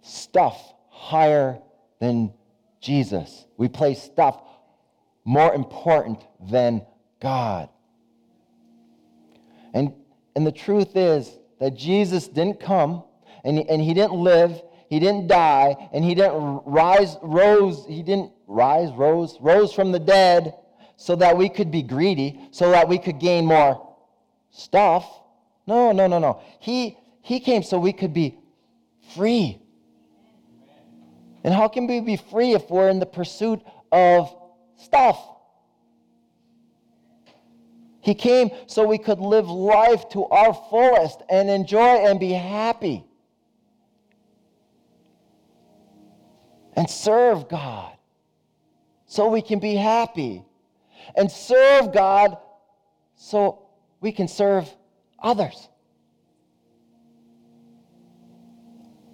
stuff 0.00 0.72
higher 0.88 1.58
than 2.00 2.32
Jesus. 2.80 3.46
We 3.58 3.68
place 3.68 4.02
stuff 4.02 4.40
more 5.24 5.54
important 5.54 6.24
than 6.40 6.86
God. 7.20 7.68
And, 9.74 9.92
and 10.34 10.46
the 10.46 10.52
truth 10.52 10.96
is, 10.96 11.30
that 11.62 11.76
Jesus 11.76 12.26
didn't 12.26 12.58
come 12.58 13.04
and 13.44 13.58
he, 13.58 13.68
and 13.68 13.80
he 13.80 13.94
didn't 13.94 14.14
live, 14.14 14.60
he 14.90 14.98
didn't 14.98 15.28
die, 15.28 15.76
and 15.92 16.04
he 16.04 16.12
didn't 16.12 16.60
rise, 16.66 17.16
rose, 17.22 17.86
he 17.88 18.02
didn't 18.02 18.32
rise, 18.48 18.90
rose, 18.94 19.38
rose 19.40 19.72
from 19.72 19.92
the 19.92 20.00
dead 20.00 20.54
so 20.96 21.14
that 21.14 21.36
we 21.36 21.48
could 21.48 21.70
be 21.70 21.80
greedy, 21.80 22.40
so 22.50 22.72
that 22.72 22.88
we 22.88 22.98
could 22.98 23.20
gain 23.20 23.46
more 23.46 23.94
stuff. 24.50 25.08
No, 25.68 25.92
no, 25.92 26.08
no, 26.08 26.18
no. 26.18 26.42
He, 26.58 26.98
he 27.20 27.38
came 27.38 27.62
so 27.62 27.78
we 27.78 27.92
could 27.92 28.12
be 28.12 28.40
free. 29.14 29.62
And 31.44 31.54
how 31.54 31.68
can 31.68 31.86
we 31.86 32.00
be 32.00 32.16
free 32.16 32.54
if 32.54 32.68
we're 32.70 32.88
in 32.88 32.98
the 32.98 33.06
pursuit 33.06 33.62
of 33.92 34.34
stuff? 34.74 35.31
He 38.02 38.14
came 38.14 38.50
so 38.66 38.86
we 38.86 38.98
could 38.98 39.20
live 39.20 39.48
life 39.48 40.08
to 40.10 40.26
our 40.26 40.52
fullest 40.52 41.22
and 41.30 41.48
enjoy 41.48 42.04
and 42.04 42.20
be 42.20 42.32
happy. 42.32 43.04
And 46.74 46.90
serve 46.90 47.48
God 47.48 47.92
so 49.06 49.28
we 49.28 49.40
can 49.40 49.60
be 49.60 49.76
happy. 49.76 50.44
And 51.14 51.30
serve 51.30 51.92
God 51.94 52.36
so 53.14 53.68
we 54.00 54.10
can 54.10 54.26
serve 54.26 54.68
others. 55.22 55.68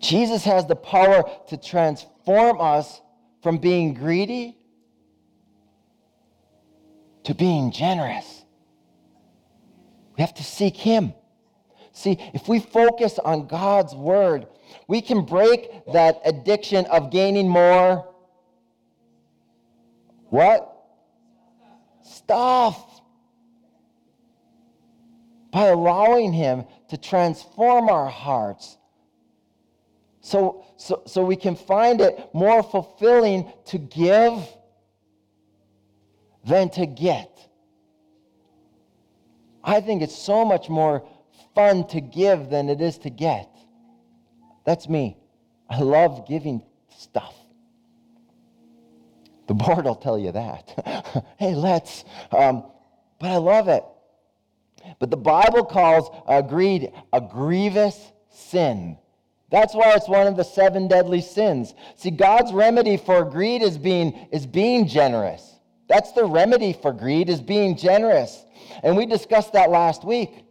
Jesus 0.01 0.45
has 0.45 0.67
the 0.67 0.77
power 0.77 1.25
to 1.49 1.57
transform 1.57 2.61
us 2.61 3.03
from 3.43 3.59
being 3.59 3.93
greedy 3.93 4.57
to 7.25 7.35
being 7.35 7.71
generous. 7.71 8.38
We 10.19 10.23
have 10.23 10.35
to 10.35 10.45
seek 10.45 10.77
Him. 10.77 11.15
See, 11.93 12.19
if 12.35 12.47
we 12.49 12.61
focus 12.61 13.19
on 13.19 13.47
God's 13.47 13.95
Word, 13.95 14.47
we 14.87 15.01
can 15.01 15.25
break 15.25 15.71
that 15.93 16.21
addiction 16.27 16.85
of 16.87 17.11
gaining 17.11 17.49
more. 17.49 18.13
What? 20.29 20.75
Stuff. 22.03 23.01
By 25.51 25.69
allowing 25.69 26.35
Him 26.35 26.65
to 26.89 26.99
transform 26.99 27.89
our 27.89 28.09
hearts 28.09 28.77
so, 30.29 30.67
so, 30.77 31.03
so 31.07 31.25
we 31.25 31.37
can 31.37 31.57
find 31.57 32.03
it 32.03 32.29
more 32.35 32.63
fulfilling 32.63 33.51
to 33.67 33.79
give 33.79 34.47
than 36.45 36.69
to 36.71 36.85
get. 36.85 37.48
I 39.69 39.83
think 39.83 40.01
it's 40.01 40.17
so 40.17 40.47
much 40.47 40.71
more 40.71 41.07
fun 41.55 41.87
to 41.89 42.01
give 42.01 42.49
than 42.49 42.71
it 42.71 42.81
is 42.81 42.97
to 43.01 43.11
get. 43.11 43.51
That's 44.65 44.89
me. 44.89 45.19
I 45.69 45.81
love 45.81 46.27
giving 46.27 46.63
stuff. 46.97 47.35
The 49.47 49.53
board 49.53 49.85
will 49.85 49.95
tell 49.95 50.19
you 50.19 50.33
that. 50.33 51.35
hey, 51.39 51.55
let's. 51.55 52.05
Um, 52.33 52.65
but 53.21 53.31
I 53.31 53.37
love 53.37 53.69
it. 53.69 53.85
But 55.01 55.11
the 55.11 55.19
Bible 55.19 55.67
calls 55.67 56.09
greed 56.49 56.91
a 57.13 57.21
grievous 57.21 58.11
sin. 58.31 58.97
That's 59.51 59.75
why 59.75 59.93
it's 59.93 60.09
one 60.09 60.27
of 60.27 60.37
the 60.37 60.45
seven 60.45 60.89
deadly 60.89 61.21
sins. 61.21 61.75
See, 61.97 62.11
God's 62.11 62.55
remedy 62.55 62.97
for 62.97 63.23
greed 63.23 63.61
is 63.61 63.77
being, 63.77 64.29
is 64.33 64.47
being 64.47 64.89
generous. 64.89 65.48
That's 65.89 66.13
the 66.13 66.25
remedy 66.25 66.75
for 66.75 66.93
greed, 66.93 67.31
is 67.31 67.41
being 67.41 67.77
generous. 67.77 68.45
And 68.83 68.97
we 68.97 69.07
discussed 69.07 69.55
that 69.55 69.71
last 69.71 70.05
week. 70.05 70.45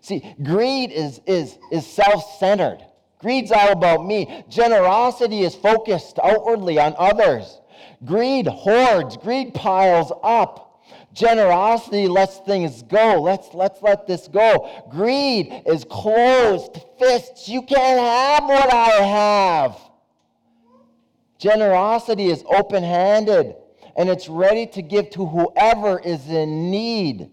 See, 0.00 0.34
greed 0.42 0.90
is, 0.90 1.20
is, 1.26 1.58
is 1.70 1.86
self 1.86 2.38
centered. 2.38 2.78
Greed's 3.18 3.52
all 3.52 3.72
about 3.72 4.06
me. 4.06 4.44
Generosity 4.48 5.42
is 5.42 5.54
focused 5.54 6.18
outwardly 6.22 6.78
on 6.78 6.94
others. 6.98 7.60
Greed 8.06 8.46
hoards, 8.46 9.18
greed 9.18 9.52
piles 9.52 10.10
up. 10.22 10.82
Generosity 11.12 12.08
lets 12.08 12.38
things 12.38 12.82
go. 12.84 13.20
Let's, 13.20 13.52
let's 13.52 13.82
let 13.82 14.06
this 14.06 14.26
go. 14.26 14.84
Greed 14.90 15.62
is 15.66 15.84
closed 15.84 16.78
fists. 16.98 17.46
You 17.46 17.60
can't 17.60 18.00
have 18.00 18.48
what 18.48 18.72
I 18.72 18.88
have. 19.02 19.76
Generosity 21.38 22.28
is 22.28 22.42
open 22.48 22.82
handed 22.82 23.54
and 23.96 24.08
it's 24.08 24.28
ready 24.28 24.66
to 24.68 24.82
give 24.82 25.10
to 25.10 25.26
whoever 25.26 25.98
is 26.00 26.26
in 26.28 26.70
need. 26.70 27.30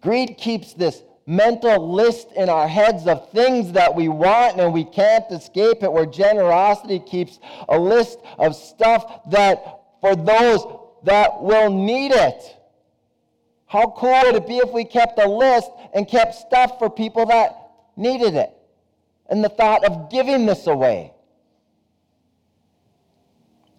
Greed 0.00 0.36
keeps 0.38 0.74
this 0.74 1.02
mental 1.26 1.92
list 1.92 2.32
in 2.32 2.48
our 2.48 2.66
heads 2.66 3.06
of 3.06 3.30
things 3.30 3.72
that 3.72 3.94
we 3.94 4.08
want 4.08 4.58
and 4.58 4.72
we 4.72 4.84
can't 4.84 5.24
escape 5.30 5.82
it, 5.82 5.92
where 5.92 6.06
generosity 6.06 6.98
keeps 6.98 7.38
a 7.68 7.78
list 7.78 8.18
of 8.38 8.56
stuff 8.56 9.30
that 9.30 9.80
for 10.00 10.16
those 10.16 10.64
that 11.04 11.42
will 11.42 11.70
need 11.70 12.12
it. 12.12 12.56
How 13.66 13.92
cool 13.96 14.18
would 14.24 14.36
it 14.36 14.48
be 14.48 14.56
if 14.58 14.72
we 14.72 14.84
kept 14.84 15.18
a 15.18 15.28
list 15.28 15.70
and 15.92 16.08
kept 16.08 16.34
stuff 16.34 16.78
for 16.78 16.88
people 16.88 17.26
that 17.26 17.72
needed 17.96 18.34
it? 18.34 18.50
And 19.28 19.44
the 19.44 19.50
thought 19.50 19.84
of 19.84 20.10
giving 20.10 20.46
this 20.46 20.66
away. 20.66 21.12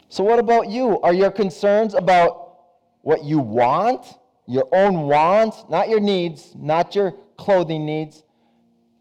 So, 0.09 0.23
what 0.23 0.39
about 0.39 0.69
you? 0.69 0.99
Are 1.01 1.13
your 1.13 1.31
concerns 1.31 1.93
about 1.93 2.57
what 3.01 3.23
you 3.23 3.39
want, 3.39 4.05
your 4.47 4.67
own 4.73 5.01
wants, 5.07 5.63
not 5.69 5.87
your 5.87 5.99
needs, 5.99 6.53
not 6.55 6.95
your 6.95 7.13
clothing 7.37 7.85
needs, 7.85 8.23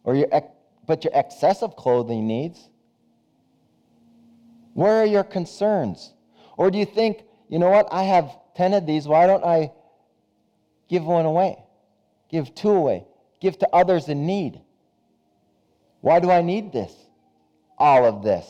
or 0.05 0.15
your, 0.15 0.29
but 0.87 1.05
your 1.05 1.13
excessive 1.15 1.75
clothing 1.77 2.27
needs? 2.27 2.69
Where 4.75 5.03
are 5.03 5.07
your 5.07 5.25
concerns? 5.25 6.13
Or 6.57 6.71
do 6.71 6.79
you 6.79 6.85
think, 6.85 7.25
you 7.49 7.59
know 7.59 7.71
what, 7.71 7.89
I 7.91 8.03
have 8.05 8.31
10 8.55 8.75
of 8.75 8.87
these, 8.87 9.09
why 9.09 9.27
don't 9.27 9.45
I 9.45 9.73
give 10.89 11.05
one 11.05 11.25
away, 11.25 11.59
give 12.29 12.55
two 12.55 12.71
away, 12.71 13.07
give 13.41 13.59
to 13.59 13.69
others 13.73 14.09
in 14.09 14.27
need. 14.27 14.61
Why 16.01 16.21
do 16.21 16.31
I 16.31 16.43
need 16.43 16.73
this? 16.73 16.93
All 17.77 18.05
of 18.05 18.23
this. 18.23 18.47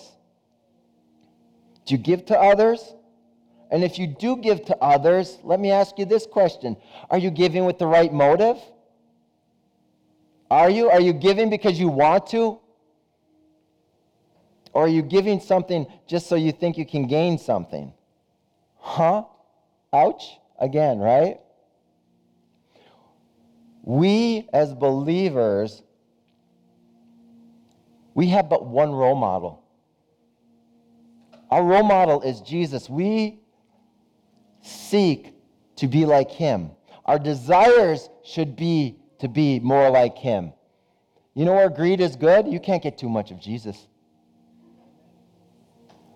Do 1.89 1.95
you 1.95 1.99
give 1.99 2.27
to 2.27 2.39
others? 2.39 2.93
And 3.71 3.83
if 3.83 3.99
you 3.99 4.07
do 4.07 4.37
give 4.37 4.63
to 4.67 4.77
others, 4.77 5.39
let 5.43 5.59
me 5.59 5.71
ask 5.71 5.99
you 5.99 6.05
this 6.05 6.27
question 6.27 6.77
Are 7.09 7.17
you 7.17 7.31
giving 7.31 7.65
with 7.65 7.79
the 7.79 7.87
right 7.87 8.13
motive? 8.13 8.59
Are 10.51 10.69
you? 10.69 10.91
Are 10.91 11.01
you 11.01 11.15
giving 11.15 11.49
because 11.49 11.81
you 11.81 11.89
want 11.89 12.27
to? 12.29 12.59
Or 14.75 14.85
are 14.85 14.89
you 14.89 15.01
giving 15.01 15.41
something 15.41 15.87
just 16.07 16.27
so 16.27 16.35
you 16.35 16.53
think 16.53 16.77
you 16.77 16.85
can 16.85 17.07
gain 17.07 17.39
something? 17.39 17.95
Huh? 18.77 19.25
Ouch. 19.95 20.25
Again, 20.61 20.99
right? 20.99 21.41
We, 23.83 24.47
as 24.53 24.75
believers, 24.75 25.83
we 28.13 28.27
have 28.29 28.51
but 28.51 28.67
one 28.67 28.93
role 28.93 29.15
model. 29.15 29.65
Our 31.51 31.63
role 31.63 31.83
model 31.83 32.21
is 32.23 32.41
Jesus. 32.41 32.89
We 32.89 33.41
seek 34.63 35.33
to 35.77 35.87
be 35.87 36.05
like 36.05 36.31
him. 36.31 36.71
Our 37.05 37.19
desires 37.19 38.09
should 38.25 38.57
be 38.57 38.99
to 39.21 39.29
be 39.29 39.61
more 39.61 39.91
like 39.91 40.19
him. 40.19 40.53
You 41.35 41.45
know 41.45 41.55
where 41.55 41.71
greed 41.71 42.01
is 42.01 42.17
good? 42.17 42.49
You 42.49 42.61
can't 42.61 42.83
get 42.83 42.99
too 42.99 43.09
much 43.09 43.31
of 43.31 43.41
Jesus. 43.41 43.87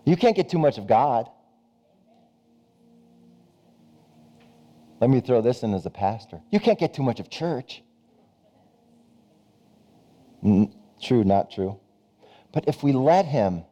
You 0.05 0.17
can't 0.17 0.37
get 0.37 0.49
too 0.49 0.59
much 0.59 0.79
of 0.79 0.87
God. 0.87 1.29
Let 5.01 5.11
me 5.11 5.21
throw 5.21 5.41
this 5.41 5.63
in 5.63 5.75
as 5.75 5.87
a 5.87 5.91
pastor. 5.91 6.41
You 6.51 6.61
can't 6.61 6.79
get 6.79 6.95
too 6.95 7.03
much 7.03 7.21
of 7.21 7.29
church. 7.31 7.83
true, 10.43 11.25
not 11.25 11.51
true. 11.51 11.79
But 12.53 12.69
if 12.69 12.83
we 12.83 12.93
let 12.93 13.27
Him, 13.27 13.65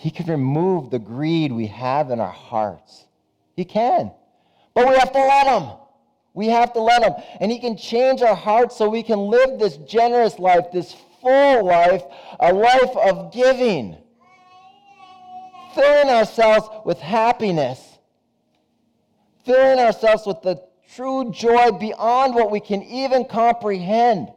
He 0.00 0.10
can 0.10 0.26
remove 0.26 0.90
the 0.90 0.98
greed 0.98 1.52
we 1.52 1.66
have 1.68 2.10
in 2.10 2.20
our 2.20 2.32
hearts. 2.32 3.04
He 3.54 3.64
can. 3.64 4.10
But 4.74 4.88
we 4.88 4.94
have 4.96 5.12
to 5.12 5.18
let 5.18 5.46
Him. 5.46 5.70
We 6.32 6.46
have 6.48 6.72
to 6.72 6.80
let 6.80 7.02
Him. 7.02 7.12
And 7.40 7.52
He 7.52 7.58
can 7.58 7.76
change 7.76 8.22
our 8.22 8.34
hearts 8.34 8.76
so 8.76 8.88
we 8.88 9.02
can 9.02 9.18
live 9.18 9.58
this 9.58 9.76
generous 9.76 10.38
life, 10.38 10.72
this 10.72 10.96
full 11.20 11.66
life, 11.66 12.02
a 12.38 12.52
life 12.52 12.96
of 12.96 13.32
giving, 13.32 13.96
filling 15.74 16.08
ourselves 16.08 16.68
with 16.84 16.98
happiness 16.98 17.90
filling 19.44 19.78
ourselves 19.78 20.26
with 20.26 20.42
the 20.42 20.62
true 20.94 21.30
joy 21.32 21.70
beyond 21.72 22.34
what 22.34 22.50
we 22.50 22.60
can 22.60 22.82
even 22.82 23.24
comprehend. 23.24 24.28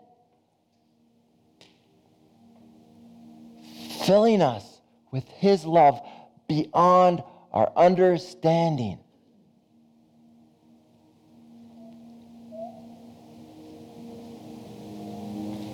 Filling 4.05 4.41
us 4.41 4.72
with 5.13 5.29
His 5.29 5.63
love 5.63 6.01
beyond 6.47 7.23
our 7.53 7.71
understanding. 7.77 8.97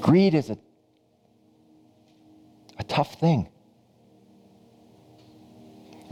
Greed 0.02 0.34
is 0.34 0.50
a, 0.50 0.58
a 2.78 2.84
tough 2.84 3.18
thing. 3.20 3.48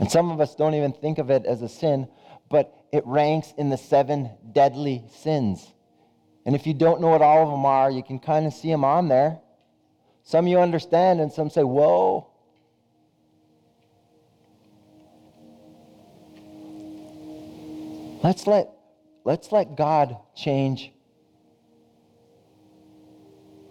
And 0.00 0.10
some 0.10 0.30
of 0.30 0.40
us 0.40 0.54
don't 0.54 0.74
even 0.74 0.92
think 0.92 1.18
of 1.18 1.30
it 1.30 1.44
as 1.44 1.60
a 1.60 1.68
sin, 1.68 2.08
but 2.48 2.72
it 2.92 3.04
ranks 3.06 3.52
in 3.58 3.68
the 3.68 3.76
seven 3.76 4.30
deadly 4.52 5.04
sins. 5.10 5.74
And 6.46 6.54
if 6.54 6.66
you 6.66 6.72
don't 6.72 7.02
know 7.02 7.08
what 7.08 7.20
all 7.20 7.42
of 7.42 7.50
them 7.50 7.66
are, 7.66 7.90
you 7.90 8.02
can 8.02 8.20
kind 8.20 8.46
of 8.46 8.54
see 8.54 8.70
them 8.70 8.84
on 8.84 9.08
there. 9.08 9.38
Some 10.22 10.46
you 10.46 10.60
understand, 10.60 11.20
and 11.20 11.30
some 11.30 11.50
say, 11.50 11.62
Whoa. 11.62 12.30
Let's 18.22 18.46
let, 18.46 18.70
let's 19.24 19.52
let 19.52 19.76
God 19.76 20.16
change 20.34 20.92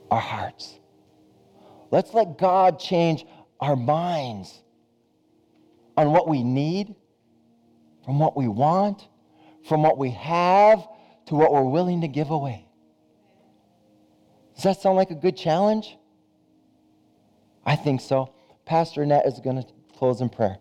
our 0.09 0.19
hearts. 0.19 0.79
Let's 1.91 2.13
let 2.13 2.37
God 2.37 2.79
change 2.79 3.25
our 3.59 3.75
minds 3.75 4.61
on 5.95 6.11
what 6.11 6.27
we 6.27 6.43
need, 6.43 6.95
from 8.05 8.19
what 8.19 8.37
we 8.37 8.47
want, 8.47 9.07
from 9.67 9.83
what 9.83 9.97
we 9.97 10.11
have 10.11 10.87
to 11.27 11.35
what 11.35 11.51
we're 11.51 11.63
willing 11.63 12.01
to 12.01 12.07
give 12.07 12.29
away. 12.29 12.65
Does 14.55 14.63
that 14.63 14.81
sound 14.81 14.95
like 14.95 15.11
a 15.11 15.15
good 15.15 15.35
challenge? 15.35 15.97
I 17.65 17.75
think 17.75 18.01
so. 18.01 18.33
Pastor 18.65 19.03
Annette 19.03 19.25
is 19.25 19.39
going 19.39 19.61
to 19.61 19.67
close 19.97 20.21
in 20.21 20.29
prayer. 20.29 20.57